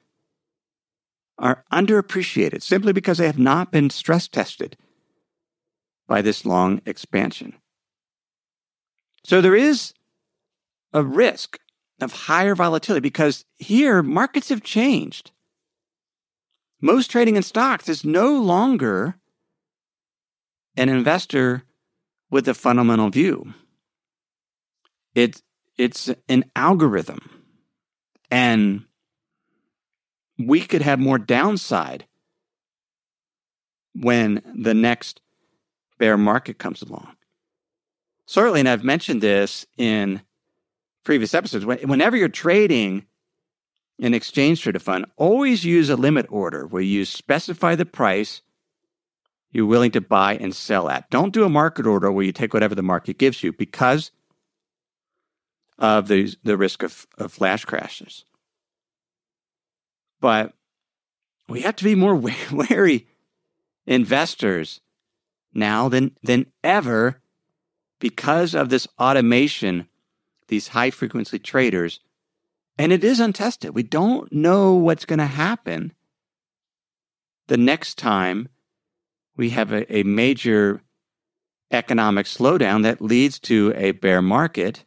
are 1.37 1.63
underappreciated 1.71 2.61
simply 2.61 2.93
because 2.93 3.17
they 3.17 3.25
have 3.25 3.39
not 3.39 3.71
been 3.71 3.89
stress 3.89 4.27
tested 4.27 4.77
by 6.07 6.21
this 6.21 6.45
long 6.45 6.81
expansion. 6.85 7.53
So 9.23 9.41
there 9.41 9.55
is 9.55 9.93
a 10.93 11.03
risk 11.03 11.59
of 11.99 12.11
higher 12.11 12.55
volatility 12.55 13.01
because 13.01 13.45
here 13.57 14.03
markets 14.03 14.49
have 14.49 14.63
changed. 14.63 15.31
Most 16.81 17.11
trading 17.11 17.35
in 17.35 17.43
stocks 17.43 17.87
is 17.87 18.03
no 18.03 18.39
longer 18.39 19.15
an 20.75 20.89
investor 20.89 21.63
with 22.31 22.47
a 22.47 22.53
fundamental 22.53 23.09
view. 23.09 23.53
It, 25.13 25.41
it's 25.77 26.09
an 26.29 26.45
algorithm. 26.55 27.19
And 28.31 28.85
we 30.39 30.61
could 30.61 30.81
have 30.81 30.99
more 30.99 31.19
downside 31.19 32.05
when 33.93 34.41
the 34.55 34.73
next 34.73 35.21
bear 35.99 36.17
market 36.17 36.57
comes 36.57 36.81
along. 36.81 37.15
Certainly, 38.25 38.61
and 38.61 38.69
I've 38.69 38.85
mentioned 38.85 39.21
this 39.21 39.65
in 39.77 40.21
previous 41.03 41.33
episodes, 41.33 41.65
whenever 41.65 42.15
you're 42.15 42.29
trading 42.29 43.05
an 43.99 44.13
exchange 44.13 44.61
traded 44.61 44.81
fund, 44.81 45.05
always 45.17 45.65
use 45.65 45.89
a 45.89 45.97
limit 45.97 46.25
order 46.29 46.65
where 46.65 46.81
you 46.81 47.03
specify 47.03 47.75
the 47.75 47.85
price 47.85 48.41
you're 49.51 49.65
willing 49.65 49.91
to 49.91 50.01
buy 50.01 50.35
and 50.35 50.55
sell 50.55 50.89
at. 50.89 51.09
Don't 51.09 51.33
do 51.33 51.43
a 51.43 51.49
market 51.49 51.85
order 51.85 52.11
where 52.11 52.25
you 52.25 52.31
take 52.31 52.53
whatever 52.53 52.75
the 52.75 52.81
market 52.81 53.17
gives 53.17 53.43
you 53.43 53.51
because 53.51 54.11
of 55.77 56.07
the, 56.07 56.33
the 56.43 56.57
risk 56.57 56.83
of, 56.83 57.07
of 57.17 57.33
flash 57.33 57.65
crashes. 57.65 58.23
But 60.21 60.53
we 61.49 61.61
have 61.61 61.75
to 61.77 61.83
be 61.83 61.95
more 61.95 62.15
wary 62.51 63.07
investors 63.85 64.79
now 65.53 65.89
than, 65.89 66.15
than 66.23 66.45
ever 66.63 67.21
because 67.99 68.53
of 68.53 68.69
this 68.69 68.87
automation, 68.99 69.87
these 70.47 70.69
high 70.69 70.91
frequency 70.91 71.39
traders. 71.39 71.99
And 72.77 72.91
it 72.91 73.03
is 73.03 73.19
untested. 73.19 73.75
We 73.75 73.83
don't 73.83 74.31
know 74.31 74.73
what's 74.75 75.05
going 75.05 75.19
to 75.19 75.25
happen 75.25 75.93
the 77.47 77.57
next 77.57 77.97
time 77.97 78.47
we 79.41 79.49
have 79.49 79.71
a, 79.71 79.97
a 79.97 80.03
major 80.03 80.83
economic 81.71 82.27
slowdown 82.27 82.83
that 82.83 83.01
leads 83.01 83.39
to 83.39 83.73
a 83.75 83.89
bear 83.89 84.21
market 84.21 84.85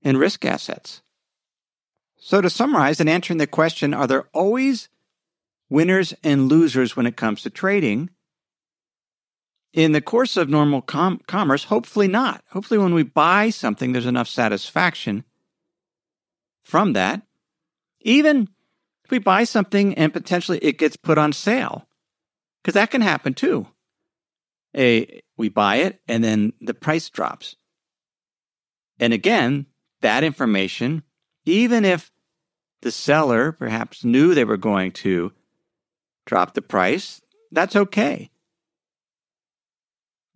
in 0.00 0.16
risk 0.16 0.44
assets. 0.44 1.02
So, 2.16 2.40
to 2.40 2.48
summarize 2.48 3.00
and 3.00 3.10
answering 3.10 3.38
the 3.38 3.48
question, 3.48 3.92
are 3.92 4.06
there 4.06 4.28
always 4.32 4.88
winners 5.68 6.14
and 6.22 6.48
losers 6.48 6.94
when 6.94 7.04
it 7.04 7.16
comes 7.16 7.42
to 7.42 7.50
trading? 7.50 8.10
In 9.72 9.90
the 9.90 10.00
course 10.00 10.36
of 10.36 10.48
normal 10.48 10.82
com- 10.82 11.20
commerce, 11.26 11.64
hopefully 11.64 12.06
not. 12.06 12.44
Hopefully, 12.50 12.78
when 12.78 12.94
we 12.94 13.02
buy 13.02 13.50
something, 13.50 13.90
there's 13.90 14.06
enough 14.06 14.28
satisfaction 14.28 15.24
from 16.62 16.92
that. 16.92 17.22
Even 18.02 18.50
if 19.04 19.10
we 19.10 19.18
buy 19.18 19.42
something 19.42 19.94
and 19.94 20.12
potentially 20.12 20.58
it 20.58 20.78
gets 20.78 20.94
put 20.94 21.18
on 21.18 21.32
sale, 21.32 21.88
because 22.62 22.74
that 22.74 22.92
can 22.92 23.00
happen 23.00 23.34
too. 23.34 23.66
A, 24.76 25.22
we 25.36 25.48
buy 25.48 25.76
it 25.76 26.00
and 26.06 26.22
then 26.22 26.52
the 26.60 26.74
price 26.74 27.08
drops. 27.10 27.56
And 28.98 29.12
again, 29.12 29.66
that 30.00 30.24
information, 30.24 31.02
even 31.44 31.84
if 31.84 32.12
the 32.82 32.92
seller 32.92 33.52
perhaps 33.52 34.04
knew 34.04 34.34
they 34.34 34.44
were 34.44 34.56
going 34.56 34.92
to 34.92 35.32
drop 36.26 36.54
the 36.54 36.62
price, 36.62 37.20
that's 37.50 37.76
okay. 37.76 38.30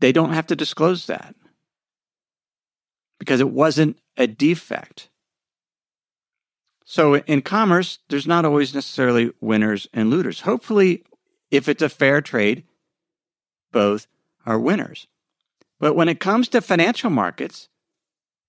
They 0.01 0.12
don't 0.12 0.33
have 0.33 0.47
to 0.49 0.57
disclose 0.57 1.07
that 1.07 1.35
because 3.18 3.40
it 3.40 3.51
wasn't 3.51 3.99
a 4.16 4.27
defect. 4.27 5.09
So 6.85 7.16
in 7.16 7.42
commerce, 7.42 7.99
there's 8.09 8.27
not 8.27 8.44
always 8.44 8.75
necessarily 8.75 9.33
winners 9.40 9.88
and 9.94 10.11
looters. 10.11 10.42
Hopefully, 10.42 11.05
if 11.51 11.68
it's 11.68 11.83
a 11.83 11.88
fair 11.88 12.20
trade, 12.20 12.64
both 13.73 14.07
are 14.46 14.59
winners. 14.59 15.07
But 15.80 15.94
when 15.94 16.09
it 16.09 16.20
comes 16.20 16.48
to 16.48 16.61
financial 16.61 17.11
markets, 17.11 17.68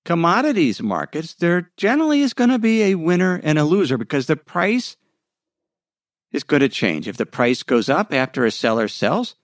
commodities 0.06 0.82
markets, 0.82 1.34
there 1.34 1.72
generally 1.78 2.22
is 2.22 2.34
going 2.34 2.52
to 2.52 2.60
be 2.60 2.84
a 2.84 2.96
winner 2.96 3.42
and 3.44 3.58
a 3.58 3.64
loser 3.64 3.98
because 3.98 4.28
the 4.28 4.36
price 4.36 4.96
is 6.32 6.44
going 6.44 6.62
to 6.62 6.70
change. 6.70 7.08
If 7.08 7.18
the 7.18 7.26
price 7.26 7.64
goes 7.64 7.90
up 7.90 8.14
after 8.14 8.46
a 8.46 8.52
seller 8.52 8.88
sells, 8.88 9.36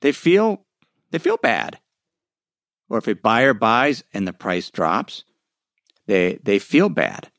they 0.00 0.12
feel 0.12 0.64
they 1.10 1.18
feel 1.18 1.36
bad. 1.36 1.78
Or 2.88 2.98
if 2.98 3.08
a 3.08 3.14
buyer 3.14 3.54
buys 3.54 4.04
and 4.12 4.26
the 4.26 4.32
price 4.32 4.70
drops, 4.70 5.24
they 6.06 6.38
they 6.42 6.58
feel 6.58 6.88
bad. 6.88 7.30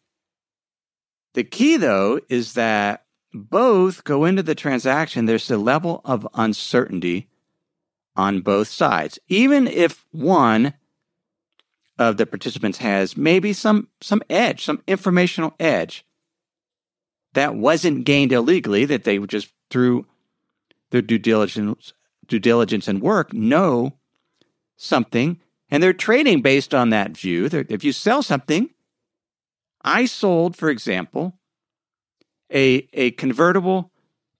The 1.33 1.43
key 1.43 1.77
though 1.77 2.19
is 2.29 2.53
that 2.53 3.05
both 3.33 4.03
go 4.03 4.25
into 4.25 4.43
the 4.43 4.55
transaction 4.55 5.25
there's 5.25 5.49
a 5.49 5.57
level 5.57 6.01
of 6.03 6.27
uncertainty 6.33 7.29
on 8.15 8.41
both 8.41 8.67
sides. 8.67 9.19
Even 9.27 9.67
if 9.67 10.05
one 10.11 10.73
of 11.97 12.17
the 12.17 12.25
participants 12.25 12.79
has 12.79 13.15
maybe 13.15 13.53
some 13.53 13.87
some 14.01 14.21
edge, 14.29 14.63
some 14.63 14.81
informational 14.87 15.53
edge 15.59 16.05
that 17.33 17.55
wasn't 17.55 18.05
gained 18.05 18.31
illegally, 18.31 18.85
that 18.85 19.03
they 19.03 19.17
just 19.19 19.49
through 19.69 20.05
their 20.89 21.01
due 21.01 21.19
diligence, 21.19 21.93
due 22.27 22.39
diligence 22.39 22.87
and 22.87 23.01
work 23.01 23.33
know 23.33 23.93
something, 24.75 25.39
and 25.69 25.81
they're 25.81 25.93
trading 25.93 26.41
based 26.41 26.73
on 26.73 26.89
that 26.89 27.15
view. 27.15 27.47
They're, 27.47 27.65
if 27.69 27.83
you 27.83 27.93
sell 27.93 28.21
something, 28.21 28.69
I 29.83 30.05
sold, 30.05 30.57
for 30.57 30.69
example, 30.69 31.37
a 32.51 32.87
a 32.93 33.11
convertible 33.11 33.91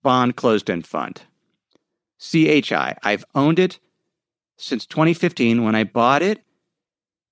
bond 0.04 0.36
closed-end 0.36 0.88
fund, 0.88 1.22
CHI. 2.22 2.96
I've 3.04 3.26
owned 3.36 3.60
it 3.60 3.80
since 4.58 4.86
2015 4.86 5.64
when 5.64 5.76
I 5.76 5.84
bought 5.84 6.22
it 6.22 6.44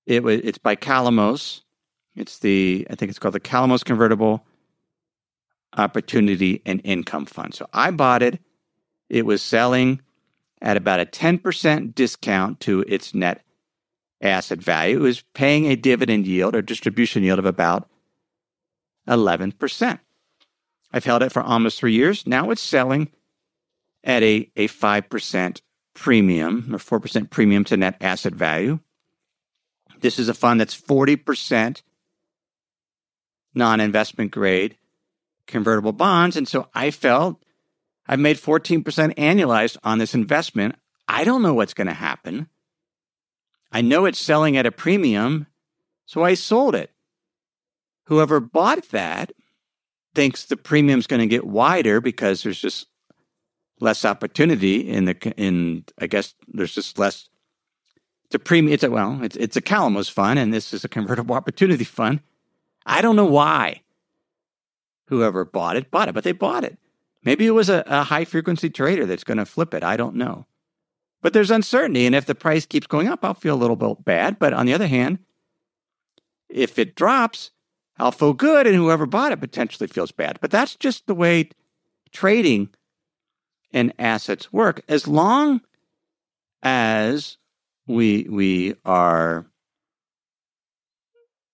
it 0.10 0.23
was 0.23 0.41
it's 0.43 0.58
by 0.58 0.75
Calamos. 0.75 1.62
It's 2.15 2.39
the 2.39 2.86
I 2.89 2.95
think 2.95 3.12
it's 3.12 3.19
called 3.19 3.36
the 3.36 3.39
Calamos 3.39 3.86
Convertible 3.86 4.43
Opportunity 5.78 6.63
and 6.65 6.82
Income 6.84 7.28
Fund. 7.28 7.54
So 7.54 7.67
I 7.73 7.91
bought 7.91 8.23
it. 8.23 8.39
It 9.08 9.28
was 9.28 9.43
selling 9.43 10.02
at 10.62 10.78
about 10.78 10.99
a 10.99 11.06
10% 11.06 11.93
discount 11.93 12.60
to 12.62 12.84
its 12.88 13.13
net 13.13 13.43
asset 14.19 14.60
value. 14.60 14.97
It 14.97 15.02
was 15.02 15.23
paying 15.36 15.65
a 15.67 15.75
dividend 15.75 16.25
yield 16.25 16.56
or 16.56 16.63
distribution 16.63 17.23
yield 17.23 17.39
of 17.39 17.45
about 17.45 17.88
11%. 19.08 19.99
I've 20.91 21.06
held 21.06 21.21
it 21.21 21.32
for 21.32 21.43
almost 21.43 21.80
three 21.80 21.93
years. 21.93 22.25
Now 22.25 22.49
it's 22.49 22.62
selling 22.62 23.10
at 24.03 24.23
a, 24.23 24.49
a 24.55 24.67
5% 24.67 25.62
premium 25.93 26.69
or 26.73 26.77
4% 26.77 27.29
premium 27.29 27.63
to 27.65 27.77
net 27.77 27.97
asset 28.01 28.33
value. 28.33 28.79
This 29.99 30.19
is 30.19 30.29
a 30.29 30.33
fund 30.33 30.59
that's 30.59 30.79
40% 30.79 31.81
non 33.53 33.79
investment 33.79 34.31
grade 34.31 34.77
convertible 35.47 35.91
bonds. 35.91 36.38
And 36.38 36.47
so 36.47 36.69
I 36.73 36.91
felt 36.91 37.43
I've 38.07 38.19
made 38.19 38.38
14% 38.38 38.83
annualized 39.15 39.77
on 39.83 39.97
this 39.97 40.13
investment. 40.13 40.75
I 41.07 41.23
don't 41.23 41.41
know 41.41 41.53
what's 41.53 41.73
going 41.73 41.88
to 41.88 41.93
happen. 41.93 42.47
I 43.71 43.81
know 43.81 44.05
it's 44.05 44.19
selling 44.19 44.57
at 44.57 44.65
a 44.65 44.71
premium, 44.71 45.47
so 46.05 46.23
I 46.23 46.33
sold 46.33 46.75
it. 46.75 46.91
whoever 48.05 48.39
bought 48.39 48.89
that 48.89 49.31
thinks 50.15 50.45
the 50.45 50.57
premium's 50.57 51.05
going 51.05 51.19
to 51.19 51.27
get 51.27 51.45
wider 51.45 52.01
because 52.01 52.41
there's 52.41 52.59
just 52.59 52.88
less 53.79 54.05
opportunity 54.05 54.87
in 54.89 55.05
the 55.05 55.15
in 55.37 55.85
I 55.99 56.07
guess 56.07 56.35
there's 56.47 56.73
just 56.73 56.99
less 56.99 57.29
it's 58.25 58.35
a 58.35 58.39
premium 58.39 58.73
it's 58.73 58.83
a 58.83 58.91
well 58.91 59.21
it's 59.23 59.35
it's 59.35 59.57
a 59.57 59.61
Calamos 59.61 60.11
fund 60.11 60.39
and 60.39 60.53
this 60.53 60.73
is 60.73 60.83
a 60.83 60.89
convertible 60.89 61.35
opportunity 61.39 61.83
fund. 61.83 62.21
I 62.85 63.01
don't 63.01 63.15
know 63.15 63.25
why 63.25 63.81
whoever 65.07 65.45
bought 65.45 65.75
it 65.75 65.91
bought 65.91 66.07
it, 66.07 66.13
but 66.13 66.23
they 66.23 66.31
bought 66.31 66.63
it. 66.63 66.77
Maybe 67.23 67.45
it 67.45 67.51
was 67.51 67.69
a, 67.69 67.83
a 67.85 68.03
high 68.03 68.25
frequency 68.25 68.69
trader 68.69 69.05
that's 69.05 69.23
going 69.23 69.37
to 69.37 69.45
flip 69.45 69.73
it. 69.73 69.83
I 69.83 69.97
don't 69.97 70.15
know. 70.15 70.45
But 71.21 71.33
there's 71.33 71.51
uncertainty. 71.51 72.05
And 72.05 72.15
if 72.15 72.25
the 72.25 72.35
price 72.35 72.65
keeps 72.65 72.87
going 72.87 73.07
up, 73.07 73.25
I'll 73.25 73.33
feel 73.33 73.55
a 73.55 73.57
little 73.57 73.75
bit 73.75 74.05
bad. 74.05 74.39
But 74.39 74.53
on 74.53 74.65
the 74.65 74.73
other 74.73 74.87
hand, 74.87 75.19
if 76.47 76.79
it 76.79 76.95
drops, 76.95 77.51
I'll 77.97 78.13
feel 78.13 78.33
good. 78.33 78.65
And 78.65 78.75
whoever 78.75 79.05
bought 79.05 79.33
it 79.33 79.41
potentially 79.41 79.87
feels 79.87 80.11
bad. 80.11 80.39
But 80.39 80.51
that's 80.51 80.75
just 80.75 81.07
the 81.07 81.15
way 81.15 81.49
trading 82.13 82.69
and 83.73 83.93
assets 83.99 84.51
work. 84.51 84.82
As 84.88 85.08
long 85.08 85.62
as 86.63 87.38
we, 87.88 88.27
we 88.29 88.75
are 88.86 89.45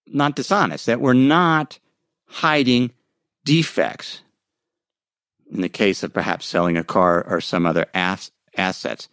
not 0.08 0.36
dishonest, 0.36 0.86
that 0.86 1.02
we're 1.02 1.14
not 1.14 1.80
hiding 2.28 2.92
defects 3.44 4.22
in 5.52 5.62
the 5.62 5.70
case 5.70 6.04
of 6.04 6.14
perhaps 6.14 6.46
selling 6.46 6.78
a 6.78 6.84
car 6.84 7.24
or 7.28 7.40
some 7.40 7.66
other 7.66 7.86
ass- 7.94 8.32
assets. 8.58 9.10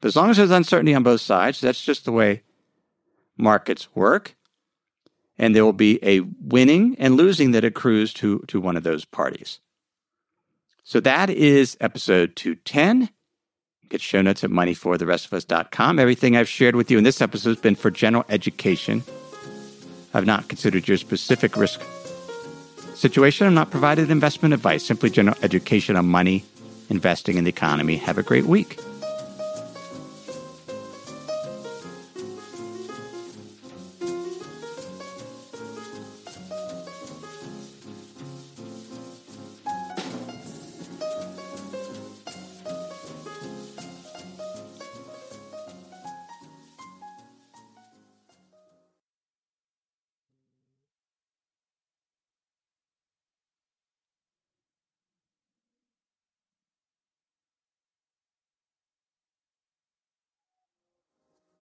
But 0.00 0.08
as 0.08 0.16
long 0.16 0.30
as 0.30 0.36
there's 0.36 0.50
uncertainty 0.50 0.94
on 0.94 1.02
both 1.02 1.20
sides, 1.20 1.60
that's 1.60 1.82
just 1.82 2.04
the 2.04 2.12
way 2.12 2.42
markets 3.36 3.88
work. 3.94 4.36
And 5.38 5.54
there 5.54 5.64
will 5.64 5.72
be 5.72 5.98
a 6.02 6.20
winning 6.20 6.96
and 6.98 7.16
losing 7.16 7.50
that 7.52 7.64
accrues 7.64 8.12
to, 8.14 8.40
to 8.48 8.60
one 8.60 8.76
of 8.76 8.82
those 8.82 9.04
parties. 9.04 9.60
So 10.86 11.00
that 11.00 11.30
is 11.30 11.76
episode 11.80 12.36
210. 12.36 13.10
Get 13.88 14.00
show 14.00 14.22
notes 14.22 14.44
at 14.44 14.50
moneyfortherestofus.com. 14.50 15.98
Everything 15.98 16.36
I've 16.36 16.48
shared 16.48 16.76
with 16.76 16.92
you 16.92 16.98
in 16.98 17.02
this 17.02 17.20
episode 17.20 17.50
has 17.50 17.58
been 17.58 17.74
for 17.74 17.90
general 17.90 18.24
education. 18.28 19.02
I've 20.14 20.26
not 20.26 20.46
considered 20.46 20.86
your 20.86 20.96
specific 20.96 21.56
risk 21.56 21.82
situation. 22.94 23.48
I'm 23.48 23.54
not 23.54 23.72
provided 23.72 24.12
investment 24.12 24.54
advice, 24.54 24.86
simply 24.86 25.10
general 25.10 25.36
education 25.42 25.96
on 25.96 26.06
money, 26.06 26.44
investing, 26.88 27.36
in 27.36 27.42
the 27.42 27.50
economy. 27.50 27.96
Have 27.96 28.16
a 28.16 28.22
great 28.22 28.46
week. 28.46 28.78